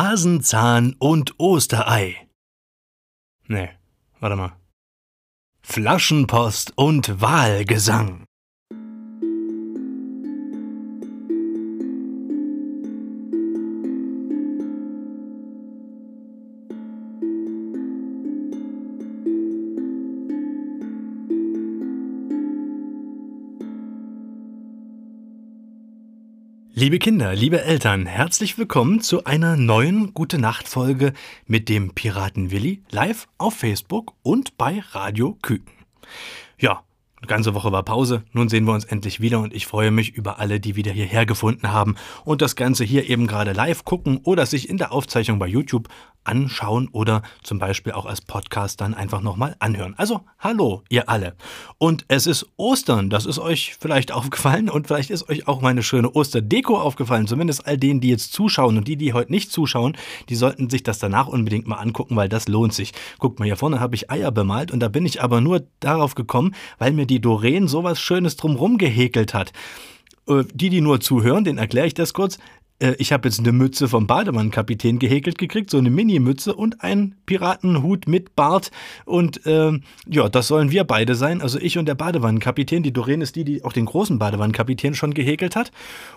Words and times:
Hasenzahn 0.00 0.94
und 1.00 1.40
Osterei. 1.40 2.28
Nee, 3.48 3.70
warte 4.20 4.36
mal. 4.36 4.52
Flaschenpost 5.60 6.72
und 6.76 7.20
Wahlgesang. 7.20 8.27
Liebe 26.80 27.00
Kinder, 27.00 27.34
liebe 27.34 27.60
Eltern, 27.64 28.06
herzlich 28.06 28.56
willkommen 28.56 29.00
zu 29.00 29.24
einer 29.24 29.56
neuen 29.56 30.14
Gute 30.14 30.38
Nacht 30.38 30.68
Folge 30.68 31.12
mit 31.44 31.68
dem 31.68 31.92
Piraten 31.92 32.52
Willi 32.52 32.84
live 32.92 33.26
auf 33.36 33.54
Facebook 33.54 34.12
und 34.22 34.56
bei 34.56 34.84
Radio 34.92 35.36
Küken. 35.42 35.74
Ja, 36.56 36.84
eine 37.16 37.26
ganze 37.26 37.52
Woche 37.54 37.72
war 37.72 37.82
Pause, 37.82 38.22
nun 38.32 38.48
sehen 38.48 38.64
wir 38.64 38.74
uns 38.74 38.84
endlich 38.84 39.18
wieder 39.18 39.40
und 39.40 39.52
ich 39.52 39.66
freue 39.66 39.90
mich 39.90 40.14
über 40.14 40.38
alle, 40.38 40.60
die 40.60 40.76
wieder 40.76 40.92
hierher 40.92 41.26
gefunden 41.26 41.72
haben 41.72 41.96
und 42.24 42.42
das 42.42 42.54
Ganze 42.54 42.84
hier 42.84 43.10
eben 43.10 43.26
gerade 43.26 43.54
live 43.54 43.84
gucken 43.84 44.20
oder 44.22 44.46
sich 44.46 44.68
in 44.68 44.78
der 44.78 44.92
Aufzeichnung 44.92 45.40
bei 45.40 45.48
YouTube 45.48 45.88
anschauen 46.28 46.88
oder 46.92 47.22
zum 47.42 47.58
Beispiel 47.58 47.92
auch 47.92 48.06
als 48.06 48.20
Podcast 48.20 48.80
dann 48.80 48.94
einfach 48.94 49.22
nochmal 49.22 49.56
anhören. 49.58 49.94
Also 49.96 50.20
hallo, 50.38 50.82
ihr 50.88 51.08
alle. 51.08 51.34
Und 51.78 52.04
es 52.08 52.26
ist 52.26 52.46
Ostern, 52.56 53.10
das 53.10 53.26
ist 53.26 53.38
euch 53.38 53.76
vielleicht 53.80 54.12
aufgefallen 54.18 54.68
und 54.68 54.86
vielleicht 54.86 55.10
ist 55.10 55.28
euch 55.28 55.48
auch 55.48 55.60
meine 55.60 55.82
schöne 55.82 56.14
Osterdeko 56.14 56.78
aufgefallen. 56.78 57.26
Zumindest 57.26 57.66
all 57.66 57.78
denen, 57.78 58.00
die 58.00 58.10
jetzt 58.10 58.32
zuschauen 58.32 58.76
und 58.76 58.86
die, 58.86 58.96
die 58.96 59.12
heute 59.12 59.32
nicht 59.32 59.50
zuschauen, 59.50 59.96
die 60.28 60.36
sollten 60.36 60.70
sich 60.70 60.82
das 60.82 60.98
danach 60.98 61.26
unbedingt 61.26 61.66
mal 61.66 61.76
angucken, 61.76 62.14
weil 62.14 62.28
das 62.28 62.46
lohnt 62.46 62.74
sich. 62.74 62.92
Guckt 63.18 63.38
mal, 63.38 63.46
hier 63.46 63.56
vorne 63.56 63.80
habe 63.80 63.94
ich 63.94 64.10
Eier 64.10 64.30
bemalt 64.30 64.70
und 64.70 64.80
da 64.80 64.88
bin 64.88 65.06
ich 65.06 65.22
aber 65.22 65.40
nur 65.40 65.64
darauf 65.80 66.14
gekommen, 66.14 66.54
weil 66.78 66.92
mir 66.92 67.06
die 67.06 67.20
Doreen 67.20 67.68
sowas 67.68 67.98
Schönes 67.98 68.36
drumrum 68.36 68.78
gehäkelt 68.78 69.34
hat. 69.34 69.52
Äh, 70.28 70.44
die, 70.52 70.70
die 70.70 70.80
nur 70.80 71.00
zuhören, 71.00 71.44
den 71.44 71.58
erkläre 71.58 71.86
ich 71.86 71.94
das 71.94 72.12
kurz. 72.12 72.38
Äh, 72.78 72.94
ich 72.98 73.12
habe 73.12 73.28
jetzt 73.28 73.38
eine 73.38 73.52
Mütze 73.52 73.88
vom 73.88 74.06
Bademannnkapitän 74.06 74.98
gehäkelt 74.98 75.38
gekriegt, 75.38 75.70
so 75.70 75.78
eine 75.78 75.90
Mini-Mütze 75.90 76.54
und 76.54 76.82
einen 76.82 77.16
Piratenhut 77.26 78.06
mit 78.06 78.36
Bart. 78.36 78.70
Und 79.04 79.40
ähm, 79.46 79.82
ja, 80.06 80.28
das 80.28 80.48
sollen 80.48 80.70
wir 80.70 80.84
beide 80.84 81.14
sein. 81.14 81.42
Also 81.42 81.58
ich 81.58 81.78
und 81.78 81.86
der 81.86 81.94
Badewannnkapitän. 81.94 82.82
Die 82.82 82.92
Doreen 82.92 83.20
ist 83.20 83.36
die, 83.36 83.44
die 83.44 83.64
auch 83.64 83.72
den 83.72 83.86
großen 83.86 84.18
Badewannnkapitän 84.18 84.94
schon 84.94 85.14
gehäkelt 85.14 85.56
hat. 85.56 85.72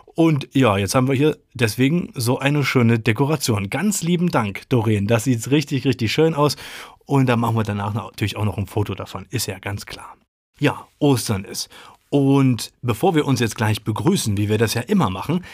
Und 0.06 0.50
ja, 0.54 0.78
jetzt 0.78 0.96
haben 0.96 1.08
wir 1.08 1.16
hier 1.16 1.38
deswegen 1.54 2.12
so 2.16 2.38
eine 2.40 2.64
schöne 2.64 3.00
Dekoration. 3.00 3.70
Ganz 3.70 4.04
lieben 4.04 4.30
Dank, 4.30 4.68
Doreen. 4.70 5.08
Das 5.08 5.24
sieht 5.24 5.50
richtig, 5.52 5.86
richtig 5.86 6.12
schön 6.12 6.34
aus. 6.34 6.58
Und 7.06 7.28
da 7.28 7.36
machen 7.36 7.56
wir 7.56 7.64
danach 7.64 7.94
natürlich 7.94 8.38
auch 8.38 8.46
noch 8.46 8.58
ein 8.58 8.68
Foto 8.68 8.94
davon. 8.94 9.26
Ist 9.30 9.48
ja 9.48 9.60
ganz 9.60 9.86
klar. 9.86 10.16
Ja, 10.60 10.88
Ostern 11.00 11.46
ist. 11.46 11.70
Und 12.10 12.74
bevor 12.82 13.16
wir 13.16 13.26
uns 13.26 13.40
jetzt 13.40 13.56
gleich 13.56 13.84
begrüßen, 13.84 14.36
wie 14.36 14.50
wir 14.50 14.58
das 14.58 14.74
ja 14.74 14.82
immer 14.82 15.10
machen, 15.10 15.46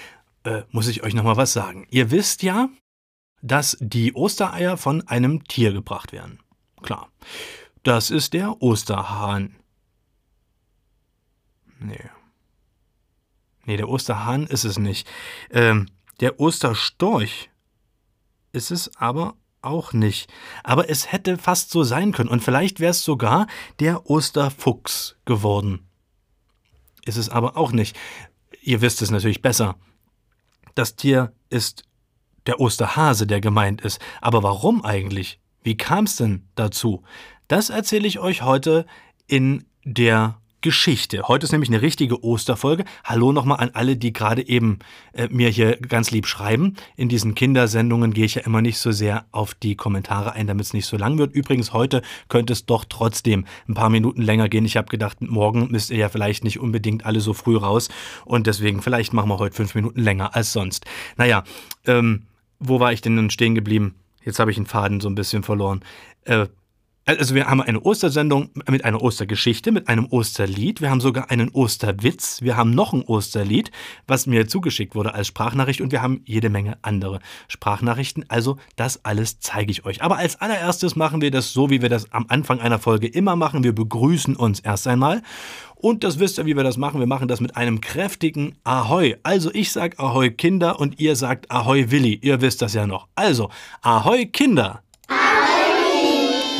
äh, 0.47 0.63
muss 0.71 0.87
ich 0.87 1.03
euch 1.03 1.13
noch 1.13 1.25
mal 1.25 1.35
was 1.35 1.51
sagen. 1.51 1.85
Ihr 1.89 2.09
wisst 2.09 2.41
ja, 2.41 2.69
dass 3.41 3.77
die 3.81 4.15
Ostereier 4.15 4.77
von 4.77 5.05
einem 5.07 5.43
Tier 5.43 5.73
gebracht 5.73 6.13
werden. 6.13 6.39
Klar. 6.81 7.09
Das 7.83 8.09
ist 8.09 8.33
der 8.33 8.61
Osterhahn. 8.61 9.55
Nee. 11.79 12.09
Nee, 13.65 13.77
der 13.77 13.89
Osterhahn 13.89 14.47
ist 14.47 14.63
es 14.63 14.79
nicht. 14.79 15.07
Ähm, 15.51 15.87
der 16.21 16.39
Osterstorch 16.39 17.49
ist 18.53 18.71
es 18.71 18.95
aber 18.95 19.35
auch 19.61 19.91
nicht. 19.91 20.31
Aber 20.63 20.89
es 20.89 21.11
hätte 21.11 21.37
fast 21.37 21.71
so 21.71 21.83
sein 21.83 22.13
können. 22.13 22.29
Und 22.29 22.41
vielleicht 22.41 22.79
wäre 22.79 22.91
es 22.91 23.03
sogar 23.03 23.47
der 23.79 24.09
Osterfuchs 24.09 25.17
geworden. 25.25 25.89
Ist 27.05 27.17
es 27.17 27.27
aber 27.27 27.57
auch 27.57 27.73
nicht. 27.73 27.97
Ihr 28.61 28.81
wisst 28.81 29.01
es 29.01 29.11
natürlich 29.11 29.41
besser. 29.41 29.75
Das 30.77 30.95
Tier 30.95 31.33
ist 31.49 31.85
der 32.45 32.59
Osterhase, 32.59 33.25
der 33.25 33.41
gemeint 33.41 33.81
ist. 33.81 33.99
Aber 34.21 34.43
warum 34.43 34.85
eigentlich? 34.85 35.39
Wie 35.63 35.75
kam 35.75 36.03
es 36.03 36.17
denn 36.17 36.47
dazu? 36.53 37.01
Das 37.47 37.71
erzähle 37.71 38.07
ich 38.07 38.19
euch 38.19 38.43
heute 38.43 38.85
in 39.25 39.65
der 39.83 40.39
Geschichte. 40.67 41.23
Heute 41.29 41.45
ist 41.45 41.53
nämlich 41.53 41.69
eine 41.69 41.81
richtige 41.81 42.25
Osterfolge. 42.25 42.83
Hallo 43.05 43.31
nochmal 43.31 43.61
an 43.61 43.69
alle, 43.71 43.95
die 43.95 44.11
gerade 44.11 44.45
eben 44.45 44.79
äh, 45.13 45.29
mir 45.29 45.47
hier 45.47 45.77
ganz 45.77 46.11
lieb 46.11 46.27
schreiben. 46.27 46.75
In 46.97 47.07
diesen 47.07 47.35
Kindersendungen 47.35 48.13
gehe 48.13 48.25
ich 48.25 48.35
ja 48.35 48.41
immer 48.41 48.61
nicht 48.61 48.77
so 48.77 48.91
sehr 48.91 49.27
auf 49.31 49.53
die 49.53 49.77
Kommentare 49.77 50.33
ein, 50.33 50.45
damit 50.45 50.65
es 50.65 50.73
nicht 50.73 50.85
so 50.85 50.97
lang 50.97 51.19
wird. 51.19 51.33
Übrigens, 51.33 51.71
heute 51.71 52.01
könnte 52.27 52.51
es 52.51 52.65
doch 52.65 52.83
trotzdem 52.83 53.45
ein 53.69 53.75
paar 53.75 53.89
Minuten 53.89 54.21
länger 54.21 54.49
gehen. 54.49 54.65
Ich 54.65 54.75
habe 54.75 54.89
gedacht, 54.89 55.21
morgen 55.21 55.69
müsst 55.71 55.89
ihr 55.89 55.99
ja 55.99 56.09
vielleicht 56.09 56.43
nicht 56.43 56.59
unbedingt 56.59 57.05
alle 57.05 57.21
so 57.21 57.31
früh 57.31 57.55
raus. 57.55 57.87
Und 58.25 58.45
deswegen, 58.45 58.81
vielleicht 58.81 59.13
machen 59.13 59.29
wir 59.29 59.39
heute 59.39 59.55
fünf 59.55 59.73
Minuten 59.73 60.01
länger 60.01 60.35
als 60.35 60.51
sonst. 60.51 60.85
Naja, 61.15 61.45
ähm, 61.85 62.23
wo 62.59 62.81
war 62.81 62.91
ich 62.91 62.99
denn 62.99 63.15
nun 63.15 63.29
stehen 63.29 63.55
geblieben? 63.55 63.95
Jetzt 64.21 64.39
habe 64.39 64.51
ich 64.51 64.57
den 64.57 64.65
Faden 64.65 64.99
so 64.99 65.07
ein 65.07 65.15
bisschen 65.15 65.43
verloren. 65.43 65.79
Äh, 66.25 66.47
also 67.07 67.35
wir 67.35 67.47
haben 67.47 67.61
eine 67.61 67.79
Ostersendung 67.81 68.49
mit 68.69 68.83
einer 68.83 69.01
Ostergeschichte, 69.01 69.71
mit 69.71 69.87
einem 69.87 70.07
Osterlied. 70.07 70.81
Wir 70.81 70.89
haben 70.89 70.99
sogar 70.99 71.31
einen 71.31 71.49
Osterwitz. 71.49 72.41
Wir 72.41 72.57
haben 72.57 72.71
noch 72.71 72.91
ein 72.91 73.01
Osterlied, 73.01 73.71
was 74.07 74.27
mir 74.27 74.47
zugeschickt 74.47 74.93
wurde 74.93 75.13
als 75.13 75.27
Sprachnachricht. 75.27 75.79
Und 75.79 75.93
wir 75.93 76.01
haben 76.01 76.21
jede 76.25 76.49
Menge 76.49 76.77
andere 76.81 77.19
Sprachnachrichten. 77.47 78.25
Also 78.27 78.57
das 78.75 79.05
alles 79.05 79.39
zeige 79.39 79.71
ich 79.71 79.85
euch. 79.85 80.03
Aber 80.03 80.17
als 80.17 80.41
allererstes 80.41 80.97
machen 80.97 81.21
wir 81.21 81.31
das 81.31 81.53
so, 81.53 81.69
wie 81.69 81.81
wir 81.81 81.89
das 81.89 82.11
am 82.11 82.25
Anfang 82.27 82.59
einer 82.59 82.77
Folge 82.77 83.07
immer 83.07 83.37
machen. 83.37 83.63
Wir 83.63 83.73
begrüßen 83.73 84.35
uns 84.35 84.59
erst 84.59 84.85
einmal. 84.85 85.21
Und 85.75 86.03
das 86.03 86.19
wisst 86.19 86.39
ihr, 86.39 86.45
wie 86.45 86.57
wir 86.57 86.63
das 86.63 86.75
machen. 86.75 86.99
Wir 86.99 87.07
machen 87.07 87.29
das 87.29 87.39
mit 87.39 87.55
einem 87.55 87.79
kräftigen 87.79 88.55
Ahoi. 88.65 89.15
Also 89.23 89.49
ich 89.53 89.71
sag 89.71 89.97
Ahoi 89.97 90.31
Kinder 90.31 90.79
und 90.79 90.99
ihr 90.99 91.15
sagt 91.15 91.51
Ahoi 91.51 91.89
Willi. 91.89 92.19
Ihr 92.21 92.41
wisst 92.41 92.61
das 92.61 92.73
ja 92.73 92.85
noch. 92.85 93.07
Also 93.15 93.49
Ahoi 93.81 94.25
Kinder. 94.25 94.81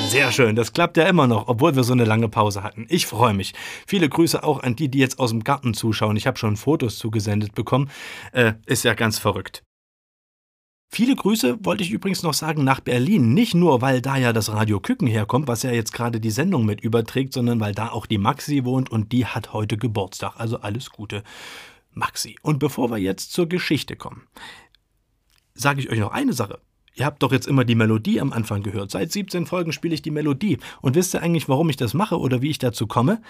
Sehr 0.10 0.32
schön, 0.32 0.56
das 0.56 0.72
klappt 0.72 0.96
ja 0.96 1.04
immer 1.04 1.28
noch, 1.28 1.50
obwohl 1.50 1.76
wir 1.76 1.84
so 1.84 1.92
eine 1.92 2.06
lange 2.06 2.30
Pause 2.30 2.64
hatten. 2.64 2.86
Ich 2.88 3.06
freue 3.06 3.34
mich. 3.34 3.54
Viele 3.86 4.08
Grüße 4.08 4.42
auch 4.42 4.64
an 4.64 4.78
die, 4.78 4.90
die 4.90 5.00
jetzt 5.00 5.20
aus 5.20 5.32
dem 5.32 5.44
Garten 5.44 5.74
zuschauen. 5.74 6.16
Ich 6.16 6.26
habe 6.26 6.38
schon 6.38 6.56
Fotos 6.56 6.98
zugesendet 6.98 7.54
bekommen. 7.54 7.90
Äh, 8.32 8.54
ist 8.66 8.86
ja 8.86 8.94
ganz 8.94 9.20
verrückt. 9.20 9.64
Viele 10.90 11.14
Grüße 11.14 11.58
wollte 11.66 11.84
ich 11.84 11.92
übrigens 11.92 12.24
noch 12.24 12.34
sagen 12.34 12.64
nach 12.64 12.80
Berlin. 12.80 13.34
Nicht 13.34 13.54
nur, 13.54 13.82
weil 13.82 14.02
da 14.02 14.16
ja 14.16 14.32
das 14.32 14.50
Radio 14.50 14.80
Küken 14.80 15.08
herkommt, 15.08 15.50
was 15.50 15.64
ja 15.64 15.72
jetzt 15.72 15.92
gerade 15.92 16.22
die 16.22 16.32
Sendung 16.32 16.66
mit 16.66 16.80
überträgt, 16.80 17.34
sondern 17.34 17.60
weil 17.60 17.76
da 17.76 17.90
auch 17.90 18.06
die 18.06 18.18
Maxi 18.18 18.64
wohnt 18.64 18.90
und 18.90 19.12
die 19.12 19.26
hat 19.26 19.52
heute 19.52 19.78
Geburtstag. 19.78 20.36
Also 20.38 20.62
alles 20.62 20.90
Gute, 20.90 21.22
Maxi. 21.92 22.38
Und 22.42 22.60
bevor 22.60 22.90
wir 22.90 22.98
jetzt 22.98 23.34
zur 23.34 23.50
Geschichte 23.50 23.98
kommen, 23.98 24.24
sage 25.54 25.82
ich 25.82 25.90
euch 25.90 26.00
noch 26.00 26.14
eine 26.14 26.32
Sache. 26.32 26.62
Ihr 26.98 27.06
habt 27.06 27.22
doch 27.22 27.32
jetzt 27.32 27.48
immer 27.48 27.64
die 27.64 27.76
Melodie 27.76 28.20
am 28.20 28.34
Anfang 28.34 28.64
gehört. 28.64 28.90
Seit 28.90 29.12
17 29.12 29.46
Folgen 29.46 29.72
spiele 29.72 29.94
ich 29.94 30.02
die 30.02 30.10
Melodie. 30.10 30.58
Und 30.82 30.96
wisst 30.96 31.14
ihr 31.14 31.22
eigentlich, 31.22 31.48
warum 31.48 31.70
ich 31.70 31.78
das 31.78 31.94
mache 31.94 32.20
oder 32.20 32.42
wie 32.42 32.50
ich 32.50 32.58
dazu 32.58 32.88
komme? 32.88 33.22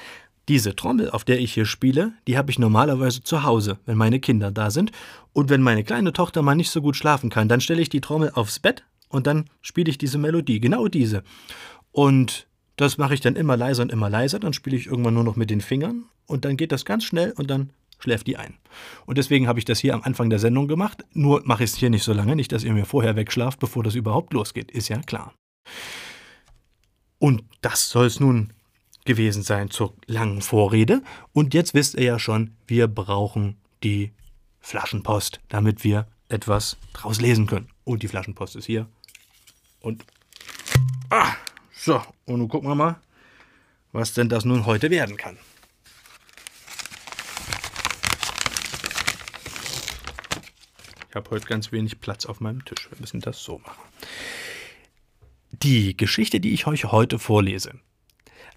Diese 0.47 0.73
Trommel, 0.73 1.09
auf 1.09 1.25
der 1.25 1.39
ich 1.39 1.53
hier 1.53 1.66
spiele, 1.66 2.13
die 2.28 2.38
habe 2.38 2.50
ich 2.50 2.59
normalerweise 2.59 3.22
zu 3.22 3.44
Hause, 3.44 3.78
wenn 3.85 3.97
meine 3.97 4.22
Kinder 4.22 4.51
da 4.51 4.72
sind. 4.72 4.94
Und 5.33 5.50
wenn 5.50 5.61
meine 5.61 5.83
kleine 5.83 6.13
Tochter 6.13 6.41
mal 6.41 6.55
nicht 6.55 6.69
so 6.69 6.81
gut 6.81 6.95
schlafen 6.95 7.29
kann, 7.29 7.50
dann 7.50 7.59
stelle 7.59 7.81
ich 7.81 7.89
die 7.89 8.00
Trommel 8.00 8.31
aufs 8.33 8.59
Bett 8.59 8.85
und 9.09 9.28
dann 9.28 9.50
spiele 9.61 9.89
ich 9.89 9.97
diese 9.97 10.17
Melodie, 10.17 10.61
genau 10.61 10.88
diese. 10.88 11.23
Und 11.91 12.47
das 12.78 12.97
mache 12.97 13.16
ich 13.16 13.19
dann 13.19 13.35
immer 13.35 13.57
leiser 13.57 13.84
und 13.84 13.91
immer 13.91 14.09
leiser, 14.09 14.39
dann 14.39 14.53
spiele 14.53 14.78
ich 14.78 14.88
irgendwann 14.88 15.16
nur 15.16 15.25
noch 15.25 15.35
mit 15.35 15.49
den 15.49 15.59
Fingern 15.59 16.05
und 16.25 16.45
dann 16.45 16.55
geht 16.55 16.72
das 16.72 16.85
ganz 16.85 17.03
schnell 17.03 17.34
und 17.35 17.49
dann 17.49 17.72
schläft 18.00 18.28
die 18.28 18.38
ein. 18.38 18.58
Und 19.06 19.18
deswegen 19.18 19.47
habe 19.47 19.59
ich 19.59 19.66
das 19.66 19.80
hier 19.80 19.94
am 19.94 20.03
Anfang 20.03 20.30
der 20.30 20.40
Sendung 20.40 20.68
gemacht. 20.68 21.03
Nur 21.13 21.41
mache 21.46 21.63
ich 21.63 21.72
es 21.72 21.78
hier 21.78 21.90
nicht 21.90 22.03
so 22.03 22.13
lange, 22.13 22.35
nicht, 22.35 22.52
dass 22.52 22.63
ihr 22.63 22.74
mir 22.74 22.85
vorher 22.85 23.16
wegschlaft, 23.16 23.59
bevor 23.59 23.84
das 23.84 23.96
überhaupt 23.96 24.34
losgeht. 24.34 24.72
Ist 24.72 24.90
ja 24.90 25.02
klar. 25.02 25.34
Und 27.20 27.44
das 27.61 27.90
soll 27.90 28.05
es 28.05 28.20
nun 28.20 28.53
gewesen 29.05 29.41
sein 29.41 29.72
zur 29.72 29.94
langen 30.05 30.41
Vorrede. 30.41 31.02
Und 31.34 31.53
jetzt 31.53 31.73
wisst 31.73 31.96
ihr 31.96 32.03
ja 32.03 32.20
schon, 32.20 32.55
wir 32.67 32.88
brauchen 32.88 33.58
die 33.84 34.11
Flaschenpost, 34.59 35.40
damit 35.49 35.84
wir 35.84 36.08
etwas 36.29 36.78
draus 36.94 37.22
lesen 37.22 37.47
können. 37.47 37.70
Und 37.84 38.03
die 38.03 38.08
Flaschenpost 38.08 38.55
ist 38.55 38.66
hier. 38.66 38.88
Und. 39.79 40.05
Ah, 41.09 41.34
so. 41.73 42.02
Und 42.26 42.40
nun 42.40 42.49
gucken 42.49 42.70
wir 42.70 42.76
mal, 42.76 42.99
was 43.94 44.14
denn 44.14 44.29
das 44.29 44.46
nun 44.46 44.66
heute 44.66 44.90
werden 44.90 45.16
kann. 45.17 45.38
Habe 51.17 51.29
heute 51.31 51.46
ganz 51.46 51.72
wenig 51.73 51.99
Platz 51.99 52.25
auf 52.25 52.40
meinem 52.40 52.64
Tisch. 52.64 52.90
Wir 52.90 52.99
müssen 52.99 53.19
das 53.19 53.43
so 53.43 53.59
machen. 53.59 53.81
Die 55.52 55.97
Geschichte, 55.97 56.40
die 56.40 56.53
ich 56.53 56.67
euch 56.67 56.85
heute 56.85 57.19
vorlese, 57.19 57.73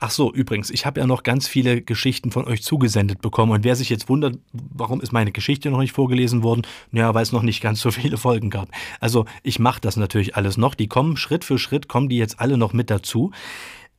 Ach 0.02 0.10
so, 0.10 0.32
übrigens, 0.32 0.70
ich 0.70 0.86
habe 0.86 0.98
ja 0.98 1.06
noch 1.06 1.24
ganz 1.24 1.46
viele 1.46 1.82
Geschichten 1.82 2.30
von 2.30 2.46
euch 2.46 2.62
zugesendet 2.62 3.20
bekommen. 3.20 3.52
Und 3.52 3.64
wer 3.64 3.76
sich 3.76 3.90
jetzt 3.90 4.08
wundert, 4.08 4.38
warum 4.50 5.02
ist 5.02 5.12
meine 5.12 5.30
Geschichte 5.30 5.70
noch 5.70 5.78
nicht 5.78 5.92
vorgelesen 5.92 6.42
worden? 6.42 6.66
Ja, 6.90 7.12
weil 7.12 7.22
es 7.22 7.32
noch 7.32 7.42
nicht 7.42 7.60
ganz 7.60 7.82
so 7.82 7.90
viele 7.90 8.16
Folgen 8.16 8.48
gab. 8.48 8.70
Also 8.98 9.26
ich 9.42 9.58
mache 9.58 9.82
das 9.82 9.98
natürlich 9.98 10.36
alles 10.36 10.56
noch. 10.56 10.74
Die 10.74 10.88
kommen 10.88 11.18
Schritt 11.18 11.44
für 11.44 11.58
Schritt, 11.58 11.86
kommen 11.86 12.08
die 12.08 12.16
jetzt 12.16 12.40
alle 12.40 12.56
noch 12.56 12.72
mit 12.72 12.88
dazu. 12.88 13.30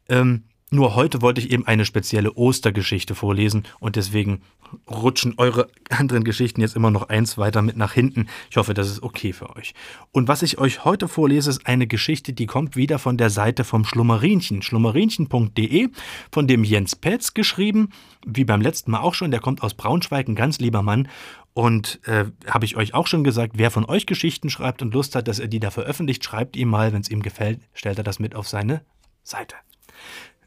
Ähm, 0.09 0.45
nur 0.71 0.95
heute 0.95 1.21
wollte 1.21 1.41
ich 1.41 1.51
eben 1.51 1.67
eine 1.67 1.85
spezielle 1.85 2.33
Ostergeschichte 2.33 3.13
vorlesen 3.13 3.63
und 3.79 3.97
deswegen 3.97 4.41
rutschen 4.89 5.33
eure 5.35 5.67
anderen 5.89 6.23
Geschichten 6.23 6.61
jetzt 6.61 6.77
immer 6.77 6.91
noch 6.91 7.09
eins 7.09 7.37
weiter 7.37 7.61
mit 7.61 7.75
nach 7.75 7.91
hinten. 7.91 8.27
Ich 8.49 8.55
hoffe, 8.55 8.73
das 8.73 8.89
ist 8.89 9.03
okay 9.03 9.33
für 9.33 9.53
euch. 9.55 9.73
Und 10.13 10.29
was 10.29 10.43
ich 10.43 10.59
euch 10.59 10.85
heute 10.85 11.09
vorlese, 11.09 11.49
ist 11.49 11.67
eine 11.67 11.87
Geschichte, 11.87 12.31
die 12.31 12.45
kommt 12.45 12.77
wieder 12.77 12.99
von 12.99 13.17
der 13.17 13.29
Seite 13.29 13.65
vom 13.65 13.83
Schlummerinchen, 13.83 14.61
schlummerinchen.de, 14.61 15.89
von 16.31 16.47
dem 16.47 16.63
Jens 16.63 16.95
Petz 16.95 17.33
geschrieben, 17.33 17.89
wie 18.25 18.45
beim 18.45 18.61
letzten 18.61 18.91
Mal 18.91 19.01
auch 19.01 19.13
schon, 19.13 19.31
der 19.31 19.41
kommt 19.41 19.63
aus 19.63 19.73
Braunschweig, 19.73 20.29
ein 20.29 20.35
ganz 20.35 20.59
lieber 20.59 20.81
Mann. 20.81 21.09
Und 21.53 21.99
äh, 22.07 22.25
habe 22.47 22.63
ich 22.63 22.77
euch 22.77 22.93
auch 22.93 23.07
schon 23.07 23.25
gesagt, 23.25 23.57
wer 23.57 23.71
von 23.71 23.83
euch 23.83 24.05
Geschichten 24.05 24.49
schreibt 24.49 24.81
und 24.81 24.93
Lust 24.93 25.15
hat, 25.15 25.27
dass 25.27 25.39
er 25.39 25.49
die 25.49 25.59
da 25.59 25.69
veröffentlicht, 25.69 26.23
schreibt 26.23 26.55
ihm 26.55 26.69
mal, 26.69 26.93
wenn 26.93 27.01
es 27.01 27.09
ihm 27.09 27.21
gefällt, 27.21 27.59
stellt 27.73 27.97
er 27.97 28.05
das 28.05 28.19
mit 28.19 28.35
auf 28.35 28.47
seine 28.47 28.85
Seite. 29.23 29.55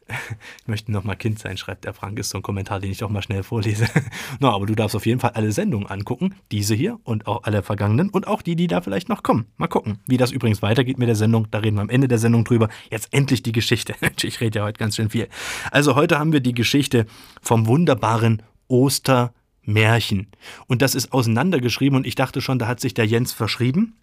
Ich 0.61 0.67
möchte 0.67 0.91
noch 0.91 1.03
mal 1.03 1.15
Kind 1.15 1.39
sein, 1.39 1.57
schreibt 1.57 1.85
der 1.85 1.93
Frank, 1.93 2.17
ist 2.17 2.29
so 2.29 2.39
ein 2.39 2.41
Kommentar, 2.41 2.79
den 2.79 2.91
ich 2.91 3.03
auch 3.03 3.09
mal 3.09 3.21
schnell 3.21 3.43
vorlese. 3.43 3.87
no, 4.39 4.49
aber 4.49 4.65
du 4.65 4.75
darfst 4.75 4.95
auf 4.95 5.05
jeden 5.05 5.19
Fall 5.19 5.31
alle 5.31 5.51
Sendungen 5.51 5.87
angucken, 5.87 6.35
diese 6.51 6.75
hier 6.75 6.99
und 7.03 7.27
auch 7.27 7.43
alle 7.43 7.63
vergangenen 7.63 8.09
und 8.09 8.27
auch 8.27 8.41
die, 8.41 8.55
die 8.55 8.67
da 8.67 8.81
vielleicht 8.81 9.09
noch 9.09 9.23
kommen. 9.23 9.45
Mal 9.57 9.67
gucken, 9.67 9.99
wie 10.07 10.17
das 10.17 10.31
übrigens 10.31 10.61
weitergeht 10.61 10.97
mit 10.97 11.07
der 11.07 11.15
Sendung, 11.15 11.47
da 11.51 11.59
reden 11.59 11.77
wir 11.77 11.81
am 11.81 11.89
Ende 11.89 12.07
der 12.07 12.17
Sendung 12.17 12.43
drüber. 12.43 12.69
Jetzt 12.89 13.13
endlich 13.13 13.43
die 13.43 13.51
Geschichte. 13.51 13.95
Ich 14.25 14.41
rede 14.41 14.59
ja 14.59 14.65
heute 14.65 14.79
ganz 14.79 14.95
schön 14.95 15.09
viel. 15.09 15.27
Also 15.71 15.95
heute 15.95 16.17
haben 16.17 16.33
wir 16.33 16.39
die 16.39 16.53
Geschichte 16.53 17.05
vom 17.41 17.67
wunderbaren 17.67 18.41
Ostermärchen. 18.67 20.27
Und 20.65 20.81
das 20.81 20.95
ist 20.95 21.13
auseinandergeschrieben 21.13 21.97
und 21.97 22.07
ich 22.07 22.15
dachte 22.15 22.41
schon, 22.41 22.57
da 22.57 22.67
hat 22.67 22.79
sich 22.79 22.95
der 22.95 23.05
Jens 23.05 23.33
verschrieben. 23.33 23.93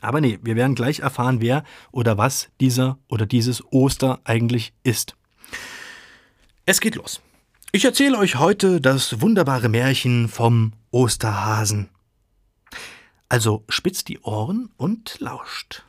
Aber 0.00 0.20
nee, 0.20 0.38
wir 0.42 0.56
werden 0.56 0.74
gleich 0.74 1.00
erfahren, 1.00 1.40
wer 1.40 1.64
oder 1.90 2.18
was 2.18 2.48
dieser 2.60 2.98
oder 3.08 3.26
dieses 3.26 3.62
Oster 3.72 4.20
eigentlich 4.24 4.72
ist. 4.82 5.16
Es 6.64 6.80
geht 6.80 6.94
los. 6.94 7.20
Ich 7.72 7.84
erzähle 7.84 8.18
euch 8.18 8.36
heute 8.36 8.80
das 8.80 9.20
wunderbare 9.20 9.68
Märchen 9.68 10.28
vom 10.28 10.72
Osterhasen. 10.90 11.88
Also 13.28 13.64
spitzt 13.68 14.08
die 14.08 14.20
Ohren 14.20 14.68
und 14.76 15.18
lauscht. 15.20 15.84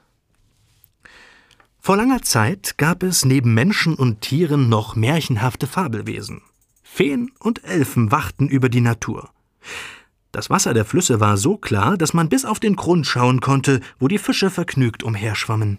Vor 1.80 1.98
langer 1.98 2.22
Zeit 2.22 2.78
gab 2.78 3.04
es 3.04 3.26
neben 3.26 3.54
Menschen 3.54 3.96
und 3.96 4.22
Tieren 4.22 4.70
noch 4.70 4.96
märchenhafte 4.96 5.68
Fabelwesen. 5.68 6.42
Feen 6.82 7.32
und 7.40 7.66
Elfen 7.66 8.12
wachten 8.12 8.48
über 8.48 8.70
die 8.70 8.80
Natur. 8.80 9.30
Das 10.34 10.50
Wasser 10.50 10.74
der 10.74 10.84
Flüsse 10.84 11.20
war 11.20 11.38
so 11.38 11.58
klar, 11.58 11.96
dass 11.96 12.16
man 12.16 12.28
bis 12.28 12.44
auf 12.44 12.60
den 12.60 12.76
Grund 12.76 13.06
schauen 13.06 13.40
konnte, 13.40 13.82
wo 14.00 14.08
die 14.08 14.18
Fische 14.18 14.50
vergnügt 14.50 15.04
umherschwammen. 15.04 15.78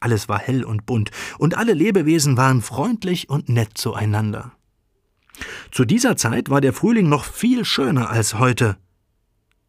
Alles 0.00 0.30
war 0.30 0.38
hell 0.38 0.64
und 0.64 0.86
bunt, 0.86 1.10
und 1.38 1.58
alle 1.58 1.74
Lebewesen 1.74 2.38
waren 2.38 2.62
freundlich 2.62 3.28
und 3.28 3.50
nett 3.50 3.72
zueinander. 3.74 4.52
Zu 5.70 5.84
dieser 5.84 6.16
Zeit 6.16 6.48
war 6.48 6.62
der 6.62 6.72
Frühling 6.72 7.10
noch 7.10 7.24
viel 7.24 7.66
schöner 7.66 8.08
als 8.08 8.38
heute. 8.38 8.78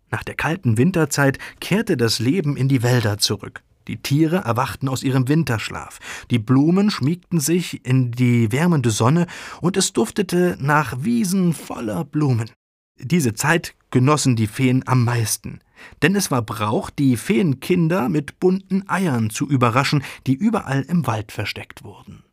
Nach 0.09 0.23
der 0.23 0.35
kalten 0.35 0.77
Winterzeit 0.77 1.37
kehrte 1.59 1.97
das 1.97 2.19
Leben 2.19 2.55
in 2.55 2.69
die 2.69 2.83
Wälder 2.83 3.17
zurück. 3.17 3.61
Die 3.89 3.97
Tiere 3.97 4.37
erwachten 4.37 4.87
aus 4.87 5.03
ihrem 5.03 5.27
Winterschlaf, 5.27 5.99
die 6.29 6.39
Blumen 6.39 6.91
schmiegten 6.91 7.41
sich 7.41 7.85
in 7.85 8.11
die 8.11 8.53
wärmende 8.53 8.89
Sonne, 8.89 9.27
und 9.59 9.75
es 9.75 9.91
duftete 9.91 10.55
nach 10.61 11.03
Wiesen 11.03 11.51
voller 11.51 12.05
Blumen. 12.05 12.49
Diese 12.97 13.33
Zeit 13.33 13.73
genossen 13.91 14.35
die 14.35 14.47
Feen 14.47 14.87
am 14.87 15.03
meisten, 15.03 15.59
denn 16.01 16.15
es 16.15 16.31
war 16.31 16.41
Brauch, 16.41 16.89
die 16.89 17.17
Feenkinder 17.17 18.09
mit 18.09 18.39
bunten 18.39 18.87
Eiern 18.89 19.29
zu 19.29 19.47
überraschen, 19.47 20.03
die 20.27 20.33
überall 20.33 20.81
im 20.81 21.05
Wald 21.07 21.31
versteckt 21.31 21.83
wurden. 21.83 22.23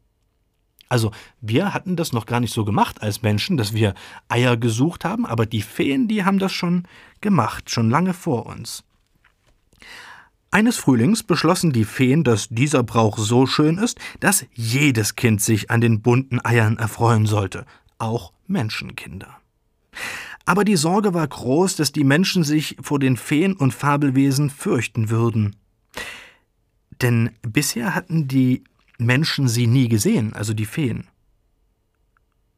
Also 0.88 1.10
wir 1.40 1.74
hatten 1.74 1.96
das 1.96 2.12
noch 2.12 2.24
gar 2.24 2.40
nicht 2.40 2.54
so 2.54 2.64
gemacht 2.64 3.02
als 3.02 3.22
Menschen, 3.22 3.56
dass 3.56 3.74
wir 3.74 3.94
Eier 4.28 4.56
gesucht 4.56 5.04
haben, 5.04 5.26
aber 5.26 5.44
die 5.44 5.62
Feen, 5.62 6.08
die 6.08 6.24
haben 6.24 6.38
das 6.38 6.52
schon 6.52 6.84
gemacht, 7.20 7.70
schon 7.70 7.90
lange 7.90 8.14
vor 8.14 8.46
uns. 8.46 8.84
Eines 10.50 10.78
Frühlings 10.78 11.24
beschlossen 11.24 11.72
die 11.72 11.84
Feen, 11.84 12.24
dass 12.24 12.48
dieser 12.48 12.82
Brauch 12.82 13.18
so 13.18 13.46
schön 13.46 13.76
ist, 13.76 13.98
dass 14.20 14.46
jedes 14.54 15.14
Kind 15.14 15.42
sich 15.42 15.70
an 15.70 15.82
den 15.82 16.00
bunten 16.00 16.42
Eiern 16.42 16.78
erfreuen 16.78 17.26
sollte, 17.26 17.66
auch 17.98 18.32
Menschenkinder. 18.46 19.36
Aber 20.48 20.64
die 20.64 20.76
Sorge 20.76 21.12
war 21.12 21.28
groß, 21.28 21.76
dass 21.76 21.92
die 21.92 22.04
Menschen 22.04 22.42
sich 22.42 22.78
vor 22.80 22.98
den 22.98 23.18
Feen 23.18 23.52
und 23.52 23.74
Fabelwesen 23.74 24.48
fürchten 24.48 25.10
würden. 25.10 25.56
Denn 27.02 27.32
bisher 27.42 27.94
hatten 27.94 28.28
die 28.28 28.64
Menschen 28.96 29.46
sie 29.46 29.66
nie 29.66 29.88
gesehen, 29.88 30.32
also 30.32 30.54
die 30.54 30.64
Feen. 30.64 31.06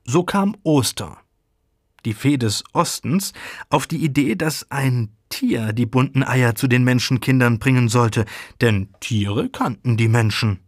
So 0.04 0.22
kam 0.22 0.56
Oster, 0.62 1.18
die 2.04 2.14
Fee 2.14 2.36
des 2.36 2.62
Ostens, 2.74 3.32
auf 3.70 3.88
die 3.88 4.04
Idee, 4.04 4.36
dass 4.36 4.70
ein 4.70 5.08
Tier 5.28 5.72
die 5.72 5.86
bunten 5.86 6.22
Eier 6.22 6.54
zu 6.54 6.68
den 6.68 6.84
Menschenkindern 6.84 7.58
bringen 7.58 7.88
sollte, 7.88 8.24
denn 8.60 8.90
Tiere 9.00 9.48
kannten 9.48 9.96
die 9.96 10.06
Menschen. 10.06 10.60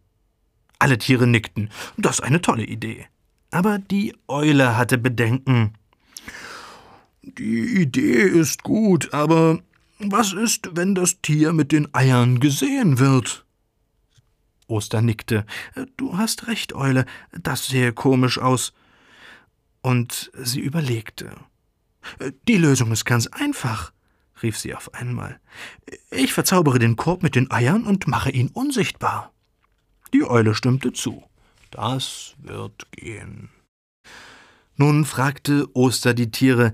Alle 0.81 0.99
Tiere 0.99 1.29
nickten, 1.29 1.71
das 1.97 2.19
ist 2.19 2.25
eine 2.25 2.43
tolle 2.43 2.65
Idee. 2.65 3.07
Aber 3.53 3.79
die 3.79 4.13
Eule 4.27 4.77
hatte 4.77 4.99
Bedenken. 4.99 5.75
Die 7.23 7.81
Idee 7.81 8.23
ist 8.23 8.65
gut, 8.65 9.15
aber 9.15 9.61
was 10.01 10.33
ist, 10.33 10.71
wenn 10.73 10.97
das 10.97 11.21
Tier 11.23 11.53
mit 11.53 11.71
den 11.71 11.95
Eiern 11.95 12.41
gesehen 12.41 12.99
wird? 12.99 13.45
Oster 14.67 15.03
nickte. 15.03 15.47
Du 15.97 16.19
hast 16.19 16.49
recht, 16.49 16.73
Eule, 16.73 17.07
das 17.31 17.69
sähe 17.69 17.93
komisch 17.93 18.39
aus. 18.39 18.73
Und 19.83 20.33
sie 20.35 20.61
überlegte. 20.61 21.33
Die 22.49 22.57
Lösung 22.57 22.91
ist 22.91 23.05
ganz 23.05 23.29
einfach, 23.29 23.93
rief 24.43 24.59
sie 24.59 24.75
auf 24.75 24.93
einmal. 24.95 25.41
Ich 26.11 26.33
verzaubere 26.33 26.81
den 26.81 26.97
Korb 26.97 27.23
mit 27.23 27.37
den 27.37 27.51
Eiern 27.53 27.85
und 27.85 28.09
mache 28.09 28.31
ihn 28.31 28.49
unsichtbar. 28.49 29.33
Die 30.13 30.25
Eule 30.25 30.55
stimmte 30.55 30.93
zu. 30.93 31.23
Das 31.71 32.35
wird 32.39 32.91
gehen. 32.91 33.51
Nun 34.77 35.05
fragte 35.05 35.69
Oster 35.75 36.15
die 36.15 36.31
Tiere, 36.31 36.73